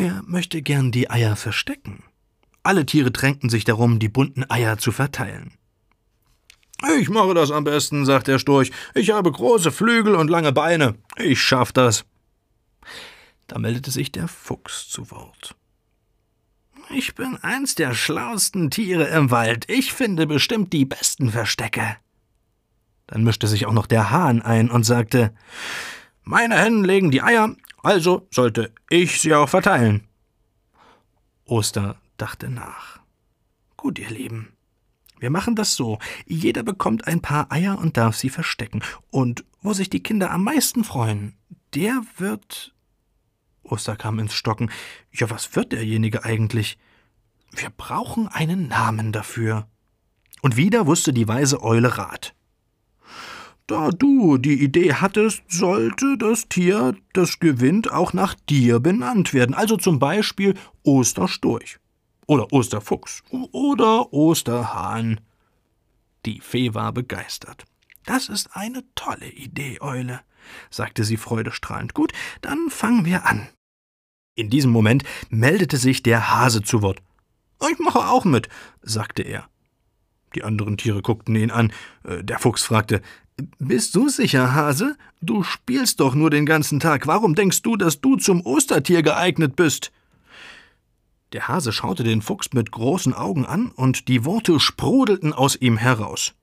Wer 0.00 0.22
möchte 0.24 0.62
gern 0.62 0.92
die 0.92 1.10
Eier 1.10 1.34
verstecken? 1.34 2.04
Alle 2.62 2.86
Tiere 2.86 3.10
drängten 3.10 3.50
sich 3.50 3.64
darum, 3.64 3.98
die 3.98 4.08
bunten 4.08 4.48
Eier 4.48 4.78
zu 4.78 4.92
verteilen. 4.92 5.54
Ich 7.00 7.08
mache 7.08 7.34
das 7.34 7.50
am 7.50 7.64
besten, 7.64 8.06
sagt 8.06 8.28
der 8.28 8.38
Storch. 8.38 8.70
Ich 8.94 9.10
habe 9.10 9.32
große 9.32 9.72
Flügel 9.72 10.14
und 10.14 10.30
lange 10.30 10.52
Beine. 10.52 10.94
Ich 11.16 11.42
schaff 11.42 11.72
das. 11.72 12.04
Da 13.48 13.58
meldete 13.58 13.90
sich 13.90 14.12
der 14.12 14.28
Fuchs 14.28 14.88
zu 14.88 15.10
Wort. 15.10 15.56
Ich 16.90 17.16
bin 17.16 17.36
eins 17.42 17.74
der 17.74 17.92
schlauesten 17.92 18.70
Tiere 18.70 19.08
im 19.08 19.32
Wald. 19.32 19.68
Ich 19.68 19.92
finde 19.92 20.28
bestimmt 20.28 20.72
die 20.72 20.84
besten 20.84 21.32
Verstecke. 21.32 21.96
Dann 23.08 23.24
mischte 23.24 23.48
sich 23.48 23.66
auch 23.66 23.72
noch 23.72 23.88
der 23.88 24.10
Hahn 24.10 24.42
ein 24.42 24.70
und 24.70 24.84
sagte 24.84 25.34
Meine 26.22 26.56
Hennen 26.56 26.84
legen 26.84 27.10
die 27.10 27.22
Eier, 27.22 27.56
also 27.82 28.26
sollte 28.30 28.72
ich 28.90 29.20
sie 29.20 29.34
auch 29.34 29.48
verteilen. 29.48 30.06
Oster 31.44 32.00
dachte 32.16 32.48
nach. 32.48 33.00
Gut, 33.76 33.98
ihr 33.98 34.10
Lieben. 34.10 34.52
Wir 35.18 35.30
machen 35.30 35.56
das 35.56 35.74
so. 35.74 35.98
Jeder 36.26 36.62
bekommt 36.62 37.06
ein 37.06 37.20
paar 37.20 37.50
Eier 37.50 37.78
und 37.78 37.96
darf 37.96 38.16
sie 38.16 38.28
verstecken. 38.28 38.82
Und 39.10 39.44
wo 39.62 39.72
sich 39.72 39.90
die 39.90 40.02
Kinder 40.02 40.30
am 40.30 40.44
meisten 40.44 40.84
freuen, 40.84 41.36
der 41.74 42.02
wird. 42.16 42.74
Oster 43.62 43.96
kam 43.96 44.18
ins 44.18 44.34
Stocken. 44.34 44.70
Ja, 45.12 45.30
was 45.30 45.54
wird 45.56 45.72
derjenige 45.72 46.24
eigentlich? 46.24 46.78
Wir 47.50 47.70
brauchen 47.70 48.28
einen 48.28 48.68
Namen 48.68 49.12
dafür. 49.12 49.68
Und 50.42 50.56
wieder 50.56 50.86
wusste 50.86 51.12
die 51.12 51.26
weise 51.26 51.62
Eule 51.62 51.98
Rat. 51.98 52.34
Da 53.68 53.90
du 53.90 54.38
die 54.38 54.62
Idee 54.64 54.94
hattest, 54.94 55.42
sollte 55.46 56.16
das 56.16 56.48
Tier, 56.48 56.96
das 57.12 57.38
gewinnt, 57.38 57.92
auch 57.92 58.14
nach 58.14 58.34
dir 58.48 58.80
benannt 58.80 59.34
werden. 59.34 59.54
Also 59.54 59.76
zum 59.76 59.98
Beispiel 59.98 60.54
Ostersturch. 60.84 61.78
Oder 62.26 62.50
Osterfuchs. 62.50 63.22
Oder 63.30 64.10
Osterhahn. 64.10 65.20
Die 66.24 66.40
Fee 66.40 66.72
war 66.72 66.92
begeistert. 66.92 67.66
Das 68.06 68.30
ist 68.30 68.56
eine 68.56 68.84
tolle 68.94 69.28
Idee, 69.28 69.82
Eule, 69.82 70.22
sagte 70.70 71.04
sie 71.04 71.18
freudestrahlend. 71.18 71.92
Gut, 71.92 72.12
dann 72.40 72.70
fangen 72.70 73.04
wir 73.04 73.26
an. 73.26 73.48
In 74.34 74.48
diesem 74.48 74.70
Moment 74.70 75.04
meldete 75.28 75.76
sich 75.76 76.02
der 76.02 76.32
Hase 76.32 76.62
zu 76.62 76.80
Wort. 76.80 77.02
Ich 77.70 77.78
mache 77.80 78.08
auch 78.08 78.24
mit, 78.24 78.48
sagte 78.80 79.22
er. 79.22 79.46
Die 80.34 80.42
anderen 80.42 80.78
Tiere 80.78 81.02
guckten 81.02 81.36
ihn 81.36 81.50
an. 81.50 81.70
Äh, 82.04 82.24
der 82.24 82.38
Fuchs 82.38 82.62
fragte 82.62 83.02
Bist 83.58 83.94
du 83.94 84.08
sicher, 84.08 84.54
Hase? 84.54 84.96
Du 85.20 85.42
spielst 85.42 86.00
doch 86.00 86.14
nur 86.14 86.30
den 86.30 86.44
ganzen 86.44 86.80
Tag. 86.80 87.06
Warum 87.06 87.34
denkst 87.34 87.62
du, 87.62 87.76
dass 87.76 88.00
du 88.00 88.16
zum 88.16 88.44
Ostertier 88.44 89.02
geeignet 89.02 89.54
bist? 89.54 89.92
Der 91.32 91.46
Hase 91.46 91.72
schaute 91.72 92.02
den 92.04 92.22
Fuchs 92.22 92.52
mit 92.52 92.72
großen 92.72 93.14
Augen 93.14 93.44
an, 93.44 93.70
und 93.70 94.08
die 94.08 94.24
Worte 94.24 94.58
sprudelten 94.58 95.32
aus 95.32 95.56
ihm 95.56 95.76
heraus. 95.76 96.34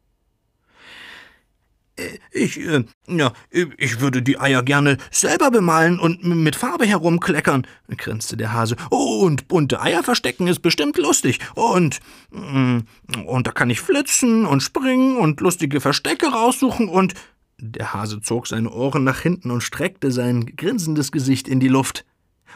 Ich, 2.32 2.60
äh, 2.60 2.84
ja, 3.08 3.32
ich 3.52 4.02
würde 4.02 4.22
die 4.22 4.38
Eier 4.38 4.64
gerne 4.64 4.98
selber 5.12 5.50
bemalen 5.50 6.00
und 6.00 6.26
mit 6.26 6.58
Farbe 6.58 6.86
herumkleckern, 6.86 7.66
grinste 7.98 8.36
der 8.36 8.52
Hase. 8.52 8.76
und 8.90 9.48
bunte 9.48 9.82
Eier 9.82 10.04
verstecken 10.04 10.48
ist 10.48 10.60
bestimmt 10.60 10.98
lustig. 10.98 11.40
Und, 11.56 12.00
mm, 12.32 12.80
und 13.26 13.48
da 13.48 13.52
kann 13.52 13.70
ich 13.70 13.80
flitzen 13.80 14.46
und 14.46 14.62
springen 14.62 15.18
und 15.18 15.40
lustige 15.40 15.80
Verstecke 15.80 16.28
raussuchen 16.28 16.90
und. 16.90 17.14
Der 17.58 17.94
Hase 17.94 18.20
zog 18.20 18.48
seine 18.48 18.70
Ohren 18.70 19.06
nach 19.06 19.22
hinten 19.22 19.50
und 19.50 19.62
streckte 19.62 20.12
sein 20.12 20.58
grinsendes 20.58 21.14
Gesicht 21.14 21.48
in 21.48 21.62
die 21.62 21.70
Luft. 21.70 22.04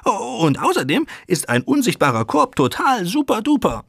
Oh, 0.03 0.43
und 0.45 0.59
außerdem 0.59 1.07
ist 1.25 1.47
ein 1.47 1.63
unsichtbarer 1.63 2.25
Korb 2.25 2.57
total 2.57 3.05
super 3.05 3.41
duper. 3.41 3.85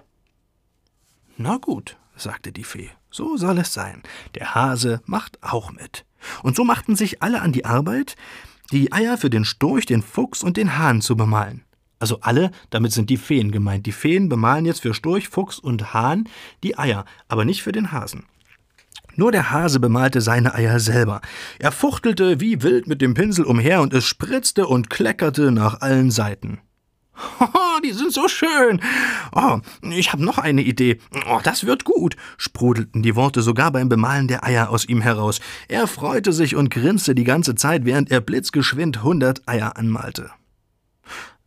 Na 1.36 1.56
gut, 1.56 1.96
sagte 2.14 2.52
die 2.52 2.64
Fee. 2.64 2.90
So 3.10 3.36
soll 3.36 3.58
es 3.58 3.72
sein. 3.72 4.02
Der 4.34 4.54
Hase 4.54 5.02
macht 5.06 5.42
auch 5.42 5.72
mit. 5.72 6.04
Und 6.42 6.56
so 6.56 6.64
machten 6.64 6.96
sich 6.96 7.22
alle 7.22 7.42
an 7.42 7.52
die 7.52 7.64
Arbeit, 7.64 8.16
die 8.72 8.92
Eier 8.92 9.18
für 9.18 9.30
den 9.30 9.44
Storch, 9.44 9.86
den 9.86 10.02
Fuchs 10.02 10.42
und 10.42 10.56
den 10.56 10.78
Hahn 10.78 11.00
zu 11.00 11.16
bemalen. 11.16 11.64
Also 11.98 12.20
alle, 12.20 12.50
damit 12.70 12.92
sind 12.92 13.10
die 13.10 13.16
Feen 13.16 13.50
gemeint. 13.50 13.86
Die 13.86 13.92
Feen 13.92 14.28
bemalen 14.28 14.64
jetzt 14.64 14.82
für 14.82 14.94
Storch, 14.94 15.28
Fuchs 15.28 15.58
und 15.58 15.92
Hahn 15.92 16.28
die 16.62 16.78
Eier, 16.78 17.04
aber 17.28 17.44
nicht 17.44 17.62
für 17.62 17.72
den 17.72 17.92
Hasen. 17.92 18.24
Nur 19.16 19.32
der 19.32 19.50
Hase 19.50 19.80
bemalte 19.80 20.20
seine 20.20 20.54
Eier 20.54 20.80
selber. 20.80 21.20
Er 21.58 21.72
fuchtelte 21.72 22.40
wie 22.40 22.62
wild 22.62 22.86
mit 22.86 23.02
dem 23.02 23.14
Pinsel 23.14 23.44
umher 23.44 23.82
und 23.82 23.92
es 23.92 24.06
spritzte 24.06 24.66
und 24.66 24.88
kleckerte 24.88 25.50
nach 25.50 25.80
allen 25.80 26.10
Seiten. 26.10 26.60
Oh, 27.40 27.80
die 27.84 27.92
sind 27.92 28.12
so 28.12 28.28
schön. 28.28 28.80
Oh, 29.34 29.58
ich 29.82 30.12
habe 30.12 30.24
noch 30.24 30.38
eine 30.38 30.62
Idee. 30.62 31.00
Oh, 31.28 31.40
das 31.42 31.64
wird 31.64 31.84
gut, 31.84 32.16
sprudelten 32.36 33.02
die 33.02 33.16
Worte 33.16 33.42
sogar 33.42 33.70
beim 33.70 33.88
Bemalen 33.88 34.28
der 34.28 34.44
Eier 34.44 34.70
aus 34.70 34.84
ihm 34.84 35.00
heraus. 35.00 35.40
Er 35.68 35.86
freute 35.86 36.32
sich 36.32 36.56
und 36.56 36.70
grinste 36.70 37.14
die 37.14 37.24
ganze 37.24 37.54
Zeit, 37.54 37.84
während 37.84 38.10
er 38.10 38.20
blitzgeschwind 38.20 39.02
hundert 39.02 39.46
Eier 39.48 39.76
anmalte. 39.76 40.30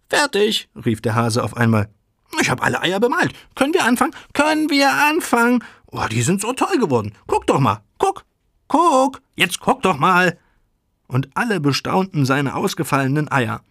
Fertig, 0.10 0.70
rief 0.86 1.02
der 1.02 1.16
Hase 1.16 1.44
auf 1.44 1.58
einmal. 1.58 1.90
Ich 2.42 2.50
habe 2.50 2.64
alle 2.64 2.82
Eier 2.82 3.00
bemalt. 3.00 3.34
Können 3.56 3.74
wir 3.74 3.86
anfangen? 3.86 4.14
Können 4.34 4.70
wir 4.70 4.92
anfangen? 4.92 5.64
Oh, 5.88 6.06
die 6.10 6.24
sind 6.24 6.42
so 6.42 6.54
toll 6.54 6.80
geworden. 6.80 7.14
Guck 7.28 7.48
doch 7.48 7.60
mal. 7.60 7.82
Guck. 7.98 8.26
Guck. 8.68 9.22
Jetzt 9.36 9.60
guck 9.60 9.82
doch 9.84 9.98
mal. 9.98 10.38
Und 11.08 11.30
alle 11.36 11.60
bestaunten 11.60 12.26
seine 12.26 12.56
ausgefallenen 12.56 13.32
Eier. 13.32 13.62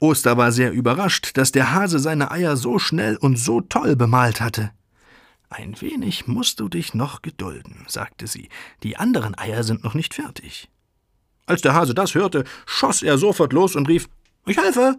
Oster 0.00 0.38
war 0.38 0.50
sehr 0.50 0.72
überrascht, 0.72 1.36
dass 1.36 1.52
der 1.52 1.72
Hase 1.72 1.98
seine 1.98 2.30
Eier 2.30 2.56
so 2.56 2.78
schnell 2.78 3.16
und 3.16 3.38
so 3.38 3.60
toll 3.60 3.96
bemalt 3.96 4.40
hatte. 4.40 4.70
Ein 5.50 5.78
wenig 5.80 6.26
musst 6.26 6.60
du 6.60 6.68
dich 6.68 6.94
noch 6.94 7.22
gedulden, 7.22 7.84
sagte 7.86 8.26
sie, 8.26 8.48
die 8.82 8.96
anderen 8.96 9.36
Eier 9.36 9.62
sind 9.62 9.84
noch 9.84 9.94
nicht 9.94 10.14
fertig. 10.14 10.70
Als 11.44 11.60
der 11.60 11.74
Hase 11.74 11.92
das 11.92 12.14
hörte, 12.14 12.44
schoss 12.64 13.02
er 13.02 13.18
sofort 13.18 13.52
los 13.52 13.76
und 13.76 13.88
rief 13.88 14.08
Ich 14.46 14.56
helfe. 14.56 14.96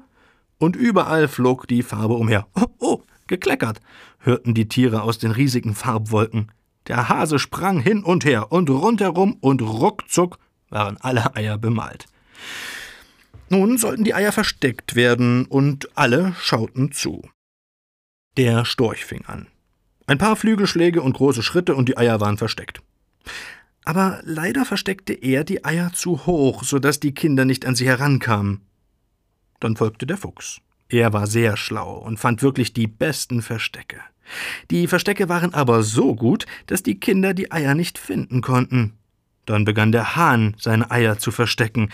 Und 0.59 0.75
überall 0.75 1.27
flog 1.27 1.67
die 1.67 1.81
Farbe 1.81 2.13
umher. 2.13 2.47
Oh, 2.53 2.67
oh, 2.79 3.01
gekleckert, 3.25 3.79
hörten 4.19 4.53
die 4.53 4.67
Tiere 4.67 5.01
aus 5.01 5.17
den 5.17 5.31
riesigen 5.31 5.73
Farbwolken. 5.73 6.51
Der 6.87 7.09
Hase 7.09 7.39
sprang 7.39 7.79
hin 7.79 8.03
und 8.03 8.25
her 8.25 8.51
und 8.51 8.69
rundherum 8.69 9.37
und 9.39 9.61
ruckzuck 9.61 10.37
waren 10.69 10.97
alle 10.97 11.35
Eier 11.35 11.57
bemalt. 11.57 12.05
Nun 13.51 13.77
sollten 13.77 14.05
die 14.05 14.13
Eier 14.13 14.31
versteckt 14.31 14.95
werden, 14.95 15.45
und 15.45 15.89
alle 15.97 16.33
schauten 16.39 16.93
zu. 16.93 17.29
Der 18.37 18.63
Storch 18.63 19.03
fing 19.03 19.25
an. 19.25 19.47
Ein 20.07 20.17
paar 20.17 20.37
Flügelschläge 20.37 21.01
und 21.01 21.17
große 21.17 21.43
Schritte, 21.43 21.75
und 21.75 21.89
die 21.89 21.97
Eier 21.97 22.21
waren 22.21 22.37
versteckt. 22.37 22.81
Aber 23.83 24.21
leider 24.23 24.63
versteckte 24.63 25.11
er 25.11 25.43
die 25.43 25.65
Eier 25.65 25.91
zu 25.93 26.25
hoch, 26.25 26.63
so 26.63 26.79
dass 26.79 27.01
die 27.01 27.13
Kinder 27.13 27.43
nicht 27.43 27.65
an 27.65 27.75
sie 27.75 27.87
herankamen. 27.87 28.61
Dann 29.59 29.75
folgte 29.75 30.05
der 30.05 30.17
Fuchs. 30.17 30.61
Er 30.87 31.11
war 31.11 31.27
sehr 31.27 31.57
schlau 31.57 31.97
und 31.97 32.19
fand 32.19 32.41
wirklich 32.41 32.71
die 32.71 32.87
besten 32.87 33.41
Verstecke. 33.41 33.99
Die 34.69 34.87
Verstecke 34.87 35.27
waren 35.27 35.53
aber 35.53 35.83
so 35.83 36.15
gut, 36.15 36.45
dass 36.67 36.83
die 36.83 37.01
Kinder 37.01 37.33
die 37.33 37.51
Eier 37.51 37.75
nicht 37.75 37.97
finden 37.97 38.39
konnten. 38.39 38.93
Dann 39.45 39.65
begann 39.65 39.91
der 39.91 40.15
Hahn, 40.15 40.55
seine 40.57 40.89
Eier 40.89 41.17
zu 41.17 41.31
verstecken. 41.31 41.89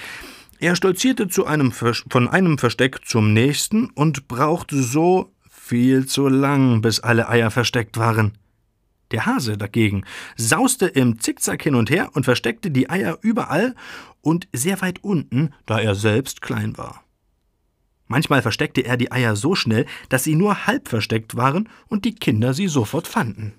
Er 0.59 0.75
stolzierte 0.75 1.27
einem 1.45 1.71
von 1.71 2.27
einem 2.27 2.57
Versteck 2.57 3.05
zum 3.05 3.33
nächsten 3.33 3.91
und 3.91 4.27
brauchte 4.27 4.81
so 4.81 5.31
viel 5.49 6.07
zu 6.07 6.27
lang, 6.27 6.81
bis 6.81 6.99
alle 6.99 7.29
Eier 7.29 7.51
versteckt 7.51 7.97
waren. 7.97 8.37
Der 9.11 9.25
Hase 9.25 9.57
dagegen 9.57 10.03
sauste 10.35 10.87
im 10.87 11.19
Zickzack 11.19 11.61
hin 11.61 11.75
und 11.75 11.89
her 11.89 12.09
und 12.13 12.23
versteckte 12.23 12.71
die 12.71 12.89
Eier 12.89 13.19
überall 13.21 13.75
und 14.21 14.47
sehr 14.51 14.81
weit 14.81 15.03
unten, 15.03 15.53
da 15.65 15.79
er 15.79 15.95
selbst 15.95 16.41
klein 16.41 16.77
war. 16.77 17.03
Manchmal 18.07 18.41
versteckte 18.41 18.81
er 18.81 18.97
die 18.97 19.11
Eier 19.11 19.35
so 19.35 19.53
schnell, 19.53 19.85
dass 20.09 20.23
sie 20.23 20.35
nur 20.35 20.65
halb 20.65 20.87
versteckt 20.87 21.35
waren 21.35 21.69
und 21.87 22.03
die 22.05 22.15
Kinder 22.15 22.53
sie 22.53 22.67
sofort 22.67 23.07
fanden. 23.07 23.53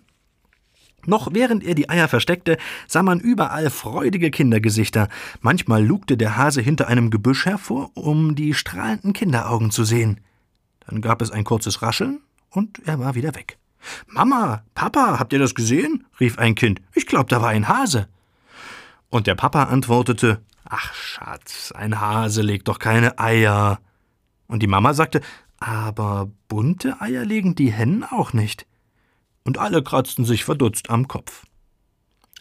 Noch 1.06 1.32
während 1.32 1.64
er 1.64 1.74
die 1.74 1.88
Eier 1.88 2.08
versteckte, 2.08 2.58
sah 2.86 3.02
man 3.02 3.20
überall 3.20 3.70
freudige 3.70 4.30
Kindergesichter. 4.30 5.08
Manchmal 5.40 5.84
lugte 5.84 6.16
der 6.16 6.36
Hase 6.36 6.60
hinter 6.60 6.88
einem 6.88 7.10
Gebüsch 7.10 7.46
hervor, 7.46 7.90
um 7.94 8.34
die 8.34 8.54
strahlenden 8.54 9.12
Kinderaugen 9.12 9.70
zu 9.70 9.84
sehen. 9.84 10.20
Dann 10.86 11.00
gab 11.00 11.22
es 11.22 11.30
ein 11.30 11.44
kurzes 11.44 11.82
Rascheln 11.82 12.20
und 12.50 12.80
er 12.86 12.98
war 12.98 13.14
wieder 13.14 13.34
weg. 13.34 13.58
Mama, 14.06 14.64
Papa, 14.74 15.18
habt 15.18 15.32
ihr 15.32 15.38
das 15.38 15.54
gesehen? 15.54 16.04
rief 16.18 16.38
ein 16.38 16.54
Kind. 16.54 16.80
Ich 16.94 17.06
glaub, 17.06 17.28
da 17.28 17.40
war 17.40 17.50
ein 17.50 17.68
Hase. 17.68 18.08
Und 19.08 19.26
der 19.26 19.34
Papa 19.34 19.64
antwortete 19.64 20.42
Ach, 20.68 20.92
Schatz, 20.92 21.72
ein 21.72 22.00
Hase 22.00 22.42
legt 22.42 22.68
doch 22.68 22.78
keine 22.78 23.18
Eier. 23.18 23.78
Und 24.48 24.62
die 24.62 24.66
Mama 24.66 24.92
sagte 24.92 25.22
Aber 25.58 26.30
bunte 26.48 27.00
Eier 27.00 27.24
legen 27.24 27.54
die 27.54 27.72
Hennen 27.72 28.04
auch 28.04 28.32
nicht 28.32 28.66
und 29.48 29.56
alle 29.56 29.82
kratzten 29.82 30.26
sich 30.26 30.44
verdutzt 30.44 30.90
am 30.90 31.08
Kopf. 31.08 31.46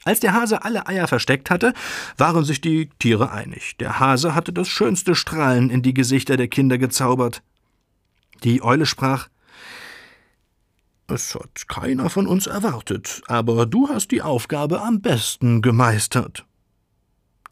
Als 0.04 0.20
der 0.20 0.34
Hase 0.34 0.66
alle 0.66 0.88
Eier 0.88 1.08
versteckt 1.08 1.50
hatte, 1.50 1.74
waren 2.18 2.44
sich 2.44 2.60
die 2.60 2.90
Tiere 3.00 3.32
einig. 3.32 3.78
Der 3.78 4.02
Hase 4.02 4.36
hatte 4.36 4.52
das 4.52 4.68
schönste 4.68 5.16
Strahlen 5.16 5.70
in 5.70 5.82
die 5.82 5.94
Gesichter 5.94 6.36
der 6.36 6.50
Kinder 6.50 6.78
gezaubert. 6.78 7.44
Die 8.44 8.62
Eule 8.62 8.86
sprach 8.86 9.30
Es 11.08 11.34
hat 11.34 11.70
keiner 11.70 12.10
von 12.10 12.28
uns 12.28 12.46
erwartet, 12.46 13.22
aber 13.28 13.66
du 13.66 13.88
hast 13.88 14.12
die 14.12 14.22
Aufgabe 14.22 14.82
am 14.82 15.00
besten 15.00 15.62
gemeistert. 15.62 16.46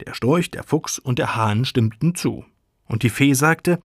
Der 0.05 0.13
Storch, 0.13 0.51
der 0.51 0.65
Fuchs 0.65 0.99
und 0.99 1.17
der 1.17 1.37
Hahn 1.37 1.63
stimmten 1.63 2.13
zu, 2.13 2.43
und 2.87 3.03
die 3.03 3.09
Fee 3.09 3.33
sagte 3.33 3.79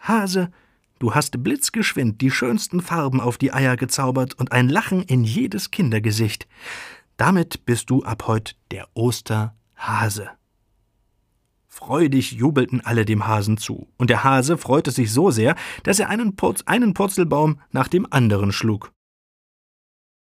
Hase, 0.00 0.52
Du 0.98 1.14
hast 1.14 1.42
blitzgeschwind 1.44 2.20
die 2.20 2.30
schönsten 2.30 2.80
Farben 2.80 3.20
auf 3.20 3.38
die 3.38 3.52
Eier 3.52 3.76
gezaubert 3.76 4.34
und 4.34 4.52
ein 4.52 4.68
Lachen 4.68 5.02
in 5.02 5.22
jedes 5.22 5.70
Kindergesicht. 5.70 6.48
Damit 7.16 7.64
bist 7.66 7.90
du 7.90 8.02
ab 8.02 8.26
heut 8.26 8.56
der 8.70 8.88
Osterhase. 8.94 10.30
Freudig 11.66 12.32
jubelten 12.32 12.80
alle 12.80 13.04
dem 13.04 13.28
Hasen 13.28 13.56
zu, 13.56 13.88
und 13.98 14.10
der 14.10 14.24
Hase 14.24 14.58
freute 14.58 14.90
sich 14.90 15.12
so 15.12 15.30
sehr, 15.30 15.54
dass 15.84 16.00
er 16.00 16.08
einen, 16.08 16.34
Purz, 16.34 16.62
einen 16.66 16.94
Purzelbaum 16.94 17.60
nach 17.70 17.86
dem 17.86 18.12
anderen 18.12 18.50
schlug. 18.50 18.92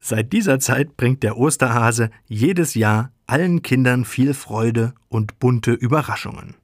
Seit 0.01 0.33
dieser 0.33 0.59
Zeit 0.59 0.97
bringt 0.97 1.23
der 1.23 1.37
Osterhase 1.37 2.11
jedes 2.27 2.75
Jahr 2.75 3.13
allen 3.27 3.63
Kindern 3.63 4.05
viel 4.05 4.35
Freude 4.35 4.95
und 5.09 5.39
bunte 5.39 5.73
Überraschungen. 5.73 6.57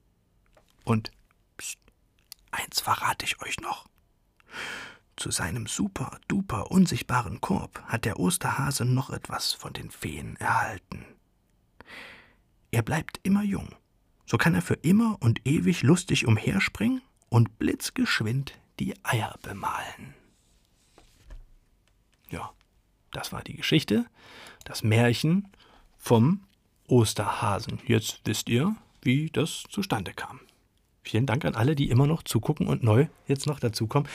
Und 0.83 1.11
pst, 1.57 1.79
eins 2.51 2.81
verrate 2.81 3.25
ich 3.25 3.41
euch 3.41 3.59
noch. 3.61 3.90
Zu 5.15 5.29
seinem 5.29 5.67
super 5.67 6.19
duper 6.27 6.71
unsichtbaren 6.71 7.41
Korb 7.41 7.83
hat 7.85 8.05
der 8.05 8.19
Osterhase 8.19 8.85
noch 8.85 9.09
etwas 9.09 9.53
von 9.53 9.73
den 9.73 9.91
Feen 9.91 10.35
erhalten. 10.37 11.05
Er 12.71 12.81
bleibt 12.81 13.19
immer 13.23 13.43
jung. 13.43 13.75
So 14.25 14.37
kann 14.37 14.55
er 14.55 14.61
für 14.61 14.75
immer 14.75 15.17
und 15.19 15.45
ewig 15.45 15.83
lustig 15.83 16.25
umherspringen 16.25 17.01
und 17.29 17.59
blitzgeschwind 17.59 18.57
die 18.79 18.95
Eier 19.03 19.37
bemalen. 19.41 20.15
Ja, 22.29 22.51
das 23.11 23.31
war 23.33 23.43
die 23.43 23.55
Geschichte, 23.55 24.05
das 24.63 24.83
Märchen 24.83 25.49
vom 25.97 26.45
Osterhasen. 26.87 27.79
Jetzt 27.85 28.21
wisst 28.25 28.49
ihr, 28.49 28.75
wie 29.01 29.29
das 29.29 29.63
zustande 29.69 30.13
kam. 30.13 30.39
Vielen 31.03 31.25
Dank 31.25 31.45
an 31.45 31.55
alle, 31.55 31.75
die 31.75 31.89
immer 31.89 32.07
noch 32.07 32.23
zugucken 32.23 32.67
und 32.67 32.83
neu 32.83 33.07
jetzt 33.27 33.47
noch 33.47 33.59
dazukommen. 33.59 34.07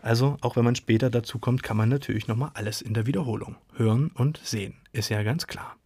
Also, 0.00 0.36
auch 0.42 0.56
wenn 0.56 0.64
man 0.64 0.76
später 0.76 1.10
dazukommt, 1.10 1.62
kann 1.62 1.76
man 1.76 1.88
natürlich 1.88 2.28
nochmal 2.28 2.50
alles 2.54 2.82
in 2.82 2.94
der 2.94 3.06
Wiederholung 3.06 3.56
hören 3.74 4.10
und 4.14 4.40
sehen. 4.44 4.74
Ist 4.92 5.08
ja 5.08 5.22
ganz 5.22 5.46
klar. 5.46 5.76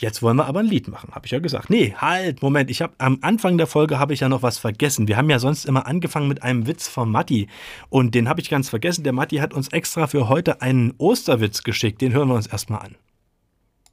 Jetzt 0.00 0.22
wollen 0.22 0.38
wir 0.38 0.46
aber 0.46 0.60
ein 0.60 0.66
Lied 0.66 0.88
machen, 0.88 1.14
habe 1.14 1.26
ich 1.26 1.32
ja 1.32 1.40
gesagt. 1.40 1.68
Nee, 1.68 1.94
halt, 1.94 2.40
Moment, 2.40 2.70
ich 2.70 2.80
habe 2.80 2.94
am 2.96 3.18
Anfang 3.20 3.58
der 3.58 3.66
Folge 3.66 3.98
habe 3.98 4.14
ich 4.14 4.20
ja 4.20 4.30
noch 4.30 4.42
was 4.42 4.56
vergessen. 4.56 5.08
Wir 5.08 5.18
haben 5.18 5.28
ja 5.28 5.38
sonst 5.38 5.66
immer 5.66 5.86
angefangen 5.86 6.26
mit 6.26 6.42
einem 6.42 6.66
Witz 6.66 6.88
von 6.88 7.10
Matti 7.10 7.48
und 7.90 8.14
den 8.14 8.26
habe 8.26 8.40
ich 8.40 8.48
ganz 8.48 8.70
vergessen. 8.70 9.04
Der 9.04 9.12
Matti 9.12 9.36
hat 9.36 9.52
uns 9.52 9.68
extra 9.68 10.06
für 10.06 10.30
heute 10.30 10.62
einen 10.62 10.94
Osterwitz 10.96 11.64
geschickt. 11.64 12.00
Den 12.00 12.14
hören 12.14 12.28
wir 12.28 12.34
uns 12.34 12.46
erstmal 12.46 12.80
an. 12.80 12.96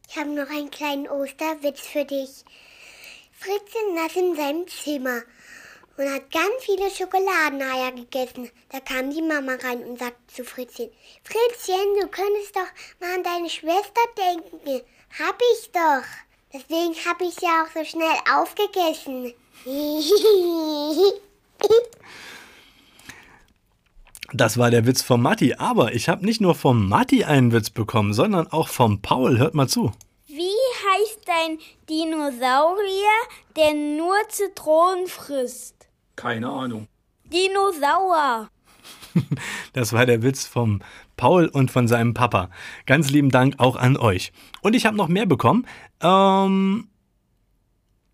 Ich 0.10 0.16
habe 0.16 0.34
noch 0.34 0.50
einen 0.50 0.72
kleinen 0.72 1.10
Osterwitz 1.10 1.82
für 1.82 2.06
dich. 2.06 2.46
Fritzchen 3.34 3.94
nass 3.94 4.16
in 4.16 4.36
seinem 4.38 4.66
Zimmer 4.68 5.20
und 5.98 6.14
hat 6.14 6.32
ganz 6.32 6.54
viele 6.62 6.90
Schokoladeneier 6.90 7.92
gegessen. 7.92 8.50
Da 8.70 8.80
kam 8.80 9.10
die 9.10 9.22
Mama 9.22 9.54
rein 9.64 9.84
und 9.84 10.00
sagte 10.00 10.22
zu 10.28 10.44
Fritzchen, 10.44 10.90
Fritzchen, 11.24 12.00
du 12.00 12.08
könntest 12.08 12.56
doch 12.56 12.70
mal 13.02 13.16
an 13.16 13.24
deine 13.24 13.50
Schwester 13.50 14.02
denken. 14.18 14.86
Hab 15.20 15.40
ich 15.54 15.72
doch. 15.72 16.06
Deswegen 16.54 16.96
hab 17.06 17.22
ich 17.22 17.42
ja 17.42 17.64
auch 17.64 17.72
so 17.74 17.84
schnell 17.84 18.16
aufgegessen. 18.34 19.34
Das 24.34 24.58
war 24.58 24.70
der 24.70 24.86
Witz 24.86 25.02
von 25.02 25.22
Matti, 25.22 25.54
aber 25.58 25.94
ich 25.94 26.10
habe 26.10 26.26
nicht 26.26 26.42
nur 26.42 26.54
vom 26.54 26.90
Matti 26.90 27.24
einen 27.24 27.54
Witz 27.54 27.70
bekommen, 27.70 28.14
sondern 28.14 28.46
auch 28.48 28.68
vom 28.68 29.02
Paul. 29.02 29.38
Hört 29.38 29.56
mal 29.56 29.70
zu. 29.70 29.94
Wie 30.28 30.52
heißt 30.86 31.22
dein 31.26 31.60
Dinosaurier, 31.90 33.16
der 33.56 33.74
nur 33.74 34.18
Zitronen 34.28 35.08
frisst? 35.08 35.77
Keine 36.18 36.50
Ahnung. 36.50 36.88
Dinosaur. 37.32 38.50
Das 39.74 39.94
war 39.94 40.06
der 40.06 40.24
Witz 40.24 40.46
vom 40.46 40.82
Paul 41.18 41.48
und 41.48 41.72
von 41.72 41.88
seinem 41.88 42.14
Papa. 42.14 42.50
Ganz 42.86 43.10
lieben 43.10 43.30
Dank 43.30 43.56
auch 43.58 43.76
an 43.76 43.98
euch. 43.98 44.32
Und 44.62 44.76
ich 44.76 44.86
habe 44.86 44.98
noch 44.98 45.08
mehr 45.08 45.26
bekommen. 45.26 45.66
Ähm, 46.02 46.88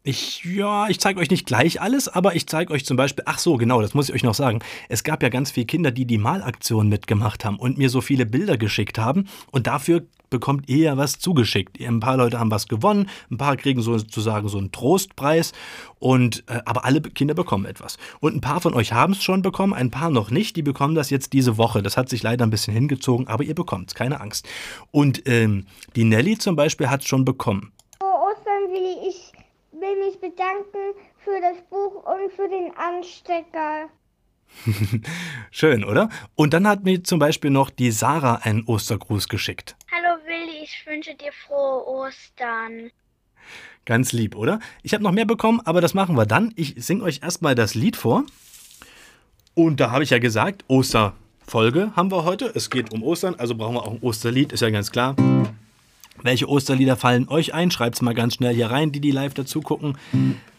ich, 0.05 0.43
ja, 0.43 0.89
ich 0.89 0.99
zeige 0.99 1.21
euch 1.21 1.31
nicht 1.31 1.45
gleich 1.45 1.81
alles, 1.81 2.09
aber 2.09 2.35
ich 2.35 2.45
zeige 2.45 2.73
euch 2.73 2.85
zum 2.85 2.97
Beispiel, 2.97 3.23
ach 3.25 3.39
so, 3.39 3.55
genau, 3.55 3.81
das 3.81 3.93
muss 3.93 4.09
ich 4.09 4.15
euch 4.15 4.23
noch 4.23 4.33
sagen. 4.33 4.59
Es 4.89 5.05
gab 5.05 5.23
ja 5.23 5.29
ganz 5.29 5.51
viele 5.51 5.65
Kinder, 5.65 5.91
die 5.91 6.05
die 6.05 6.17
Malaktion 6.17 6.89
mitgemacht 6.89 7.45
haben 7.45 7.57
und 7.57 7.77
mir 7.77 7.89
so 7.89 8.01
viele 8.01 8.25
Bilder 8.25 8.57
geschickt 8.57 8.97
haben. 8.97 9.29
Und 9.51 9.65
dafür 9.65 10.05
bekommt 10.29 10.67
ihr 10.67 10.77
ja 10.77 10.97
was 10.97 11.19
zugeschickt. 11.19 11.79
Ein 11.79 12.01
paar 12.01 12.17
Leute 12.17 12.37
haben 12.37 12.51
was 12.51 12.67
gewonnen, 12.67 13.09
ein 13.31 13.37
paar 13.37 13.55
kriegen 13.55 13.81
sozusagen 13.81 14.49
so 14.49 14.57
einen 14.57 14.73
Trostpreis. 14.73 15.53
Und, 15.99 16.43
äh, 16.47 16.59
aber 16.65 16.83
alle 16.83 16.99
Kinder 16.99 17.33
bekommen 17.33 17.63
etwas. 17.63 17.97
Und 18.19 18.35
ein 18.35 18.41
paar 18.41 18.59
von 18.59 18.73
euch 18.73 18.91
haben 18.91 19.13
es 19.13 19.23
schon 19.23 19.41
bekommen, 19.41 19.73
ein 19.73 19.89
paar 19.89 20.09
noch 20.09 20.31
nicht. 20.31 20.57
Die 20.57 20.63
bekommen 20.63 20.95
das 20.95 21.11
jetzt 21.11 21.31
diese 21.31 21.57
Woche. 21.57 21.81
Das 21.81 21.95
hat 21.95 22.09
sich 22.09 22.23
leider 22.23 22.45
ein 22.45 22.49
bisschen 22.49 22.73
hingezogen, 22.73 23.29
aber 23.29 23.45
ihr 23.45 23.55
bekommt 23.55 23.91
es, 23.91 23.95
keine 23.95 24.19
Angst. 24.19 24.49
Und 24.91 25.25
ähm, 25.29 25.65
die 25.95 26.03
Nelly 26.03 26.37
zum 26.39 26.57
Beispiel 26.57 26.89
hat 26.89 27.03
es 27.03 27.07
schon 27.07 27.23
bekommen. 27.23 27.71
Oh, 28.01 28.27
Ostern, 28.29 28.69
Willi, 28.73 29.07
ich 29.07 29.31
bedanken 30.33 30.95
für 31.23 31.39
das 31.41 31.57
Buch 31.69 32.03
und 32.05 32.31
für 32.33 32.49
den 32.49 32.75
Anstecker. 32.75 33.89
Schön, 35.51 35.83
oder? 35.83 36.09
Und 36.35 36.53
dann 36.53 36.67
hat 36.67 36.83
mir 36.83 37.03
zum 37.03 37.19
Beispiel 37.19 37.49
noch 37.49 37.69
die 37.69 37.91
Sarah 37.91 38.35
einen 38.43 38.63
Ostergruß 38.65 39.29
geschickt. 39.29 39.75
Hallo 39.91 40.19
Willi, 40.25 40.63
ich 40.63 40.85
wünsche 40.85 41.15
dir 41.15 41.31
frohe 41.31 41.87
Ostern. 41.87 42.91
Ganz 43.85 44.11
lieb, 44.13 44.35
oder? 44.35 44.59
Ich 44.81 44.93
habe 44.93 45.03
noch 45.03 45.11
mehr 45.11 45.25
bekommen, 45.25 45.61
aber 45.65 45.81
das 45.81 45.93
machen 45.93 46.15
wir 46.15 46.25
dann. 46.25 46.53
Ich 46.55 46.75
singe 46.77 47.03
euch 47.03 47.21
erstmal 47.21 47.55
das 47.55 47.75
Lied 47.75 47.95
vor. 47.95 48.23
Und 49.55 49.79
da 49.79 49.91
habe 49.91 50.03
ich 50.03 50.11
ja 50.11 50.19
gesagt, 50.19 50.63
Osterfolge 50.67 51.91
haben 51.95 52.11
wir 52.11 52.23
heute. 52.23 52.51
Es 52.55 52.69
geht 52.69 52.93
um 52.93 53.03
Ostern, 53.03 53.35
also 53.35 53.55
brauchen 53.55 53.75
wir 53.75 53.83
auch 53.83 53.91
ein 53.91 54.01
Osterlied, 54.01 54.53
ist 54.53 54.61
ja 54.61 54.69
ganz 54.69 54.91
klar. 54.91 55.15
Welche 56.21 56.47
Osterlieder 56.47 56.95
fallen 56.95 57.27
euch 57.27 57.53
ein? 57.53 57.71
Schreibt 57.71 57.95
es 57.95 58.01
mal 58.01 58.13
ganz 58.13 58.35
schnell 58.35 58.53
hier 58.53 58.67
rein, 58.67 58.91
die 58.91 59.01
die 59.01 59.11
live 59.11 59.33
dazu 59.33 59.61
gucken. 59.61 59.97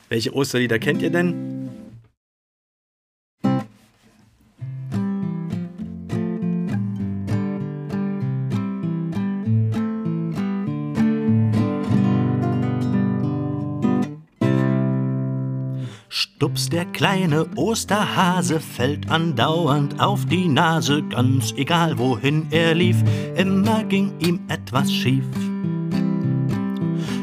Welche 0.09 0.35
Osterlieder 0.35 0.79
kennt 0.79 1.03
ihr 1.03 1.11
denn? 1.11 1.69
Stups, 16.37 16.69
der 16.69 16.85
kleine 16.87 17.47
Osterhase 17.55 18.59
fällt 18.59 19.09
andauernd 19.09 20.01
auf 20.01 20.27
die 20.27 20.49
Nase, 20.49 21.05
ganz 21.05 21.55
egal 21.57 21.97
wohin 21.97 22.49
er 22.51 22.75
lief, 22.75 22.97
immer 23.37 23.85
ging 23.85 24.13
ihm 24.19 24.41
etwas 24.49 24.93
schief. 24.93 25.25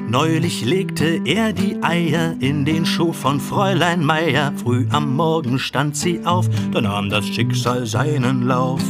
Neulich 0.07 0.63
legte 0.63 1.21
er 1.25 1.51
die 1.51 1.83
Eier 1.83 2.37
in 2.39 2.63
den 2.63 2.85
Schuh 2.85 3.11
von 3.11 3.41
Fräulein 3.41 4.03
Meier. 4.03 4.53
Früh 4.55 4.87
am 4.91 5.13
Morgen 5.13 5.59
stand 5.59 5.97
sie 5.97 6.25
auf, 6.25 6.47
da 6.71 6.79
nahm 6.79 7.09
das 7.09 7.27
Schicksal 7.27 7.85
seinen 7.85 8.43
Lauf. 8.43 8.81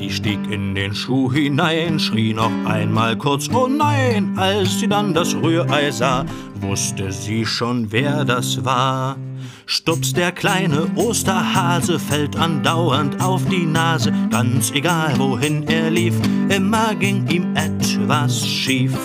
Sie 0.00 0.08
stieg 0.08 0.38
in 0.50 0.74
den 0.74 0.94
Schuh 0.94 1.30
hinein, 1.30 2.00
schrie 2.00 2.32
noch 2.32 2.50
einmal 2.64 3.18
kurz 3.18 3.50
Oh 3.52 3.68
nein! 3.68 4.32
Als 4.34 4.80
sie 4.80 4.88
dann 4.88 5.12
das 5.12 5.34
Rührei 5.34 5.90
sah, 5.90 6.24
wusste 6.54 7.12
sie 7.12 7.44
schon, 7.44 7.92
wer 7.92 8.24
das 8.24 8.64
war. 8.64 9.18
Stups, 9.66 10.14
der 10.14 10.32
kleine 10.32 10.86
Osterhase, 10.94 11.98
fällt 11.98 12.34
andauernd 12.34 13.22
auf 13.22 13.44
die 13.50 13.66
Nase, 13.66 14.10
ganz 14.30 14.70
egal 14.70 15.18
wohin 15.18 15.64
er 15.64 15.90
lief, 15.90 16.14
immer 16.48 16.94
ging 16.94 17.28
ihm 17.28 17.54
etwas 17.54 18.46
schief. 18.48 18.96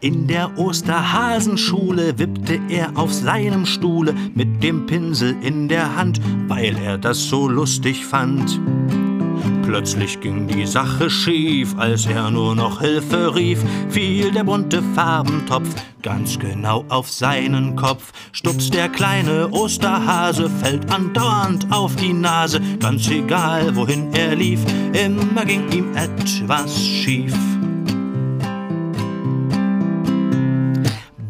In 0.00 0.26
der 0.26 0.58
Osterhasenschule 0.58 2.18
wippte 2.18 2.60
er 2.68 2.98
auf 2.98 3.14
seinem 3.14 3.64
Stuhle 3.64 4.14
mit 4.34 4.62
dem 4.62 4.84
Pinsel 4.84 5.34
in 5.40 5.68
der 5.68 5.96
Hand, 5.96 6.20
weil 6.48 6.76
er 6.76 6.98
das 6.98 7.30
so 7.30 7.48
lustig 7.48 8.04
fand. 8.04 8.60
Plötzlich 9.62 10.20
ging 10.20 10.48
die 10.48 10.66
Sache 10.66 11.08
schief, 11.08 11.74
als 11.78 12.04
er 12.04 12.30
nur 12.30 12.54
noch 12.54 12.82
Hilfe 12.82 13.34
rief, 13.34 13.64
fiel 13.88 14.32
der 14.32 14.44
bunte 14.44 14.82
Farbentopf 14.94 15.74
ganz 16.02 16.38
genau 16.38 16.84
auf 16.90 17.10
seinen 17.10 17.74
Kopf. 17.74 18.12
Stups, 18.32 18.70
der 18.70 18.90
kleine 18.90 19.48
Osterhase, 19.50 20.50
fällt 20.50 20.92
andauernd 20.92 21.72
auf 21.72 21.96
die 21.96 22.12
Nase, 22.12 22.60
ganz 22.80 23.08
egal 23.08 23.74
wohin 23.74 24.12
er 24.12 24.36
lief, 24.36 24.60
immer 24.92 25.46
ging 25.46 25.72
ihm 25.72 25.96
etwas 25.96 26.78
schief. 26.78 27.34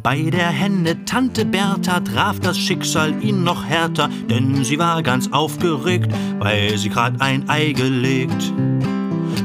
Bei 0.07 0.23
der 0.31 0.51
Henne 0.51 1.05
Tante 1.05 1.45
Bertha 1.45 1.99
traf 1.99 2.38
das 2.38 2.57
Schicksal 2.57 3.25
ihn 3.25 3.42
noch 3.42 3.64
härter, 3.64 4.09
denn 4.31 4.62
sie 4.62 4.79
war 4.79 5.03
ganz 5.03 5.33
aufgeregt, 5.33 6.12
weil 6.38 6.79
sie 6.79 6.90
grad 6.90 7.21
ein 7.21 7.49
Ei 7.49 7.73
gelegt. 7.73 8.53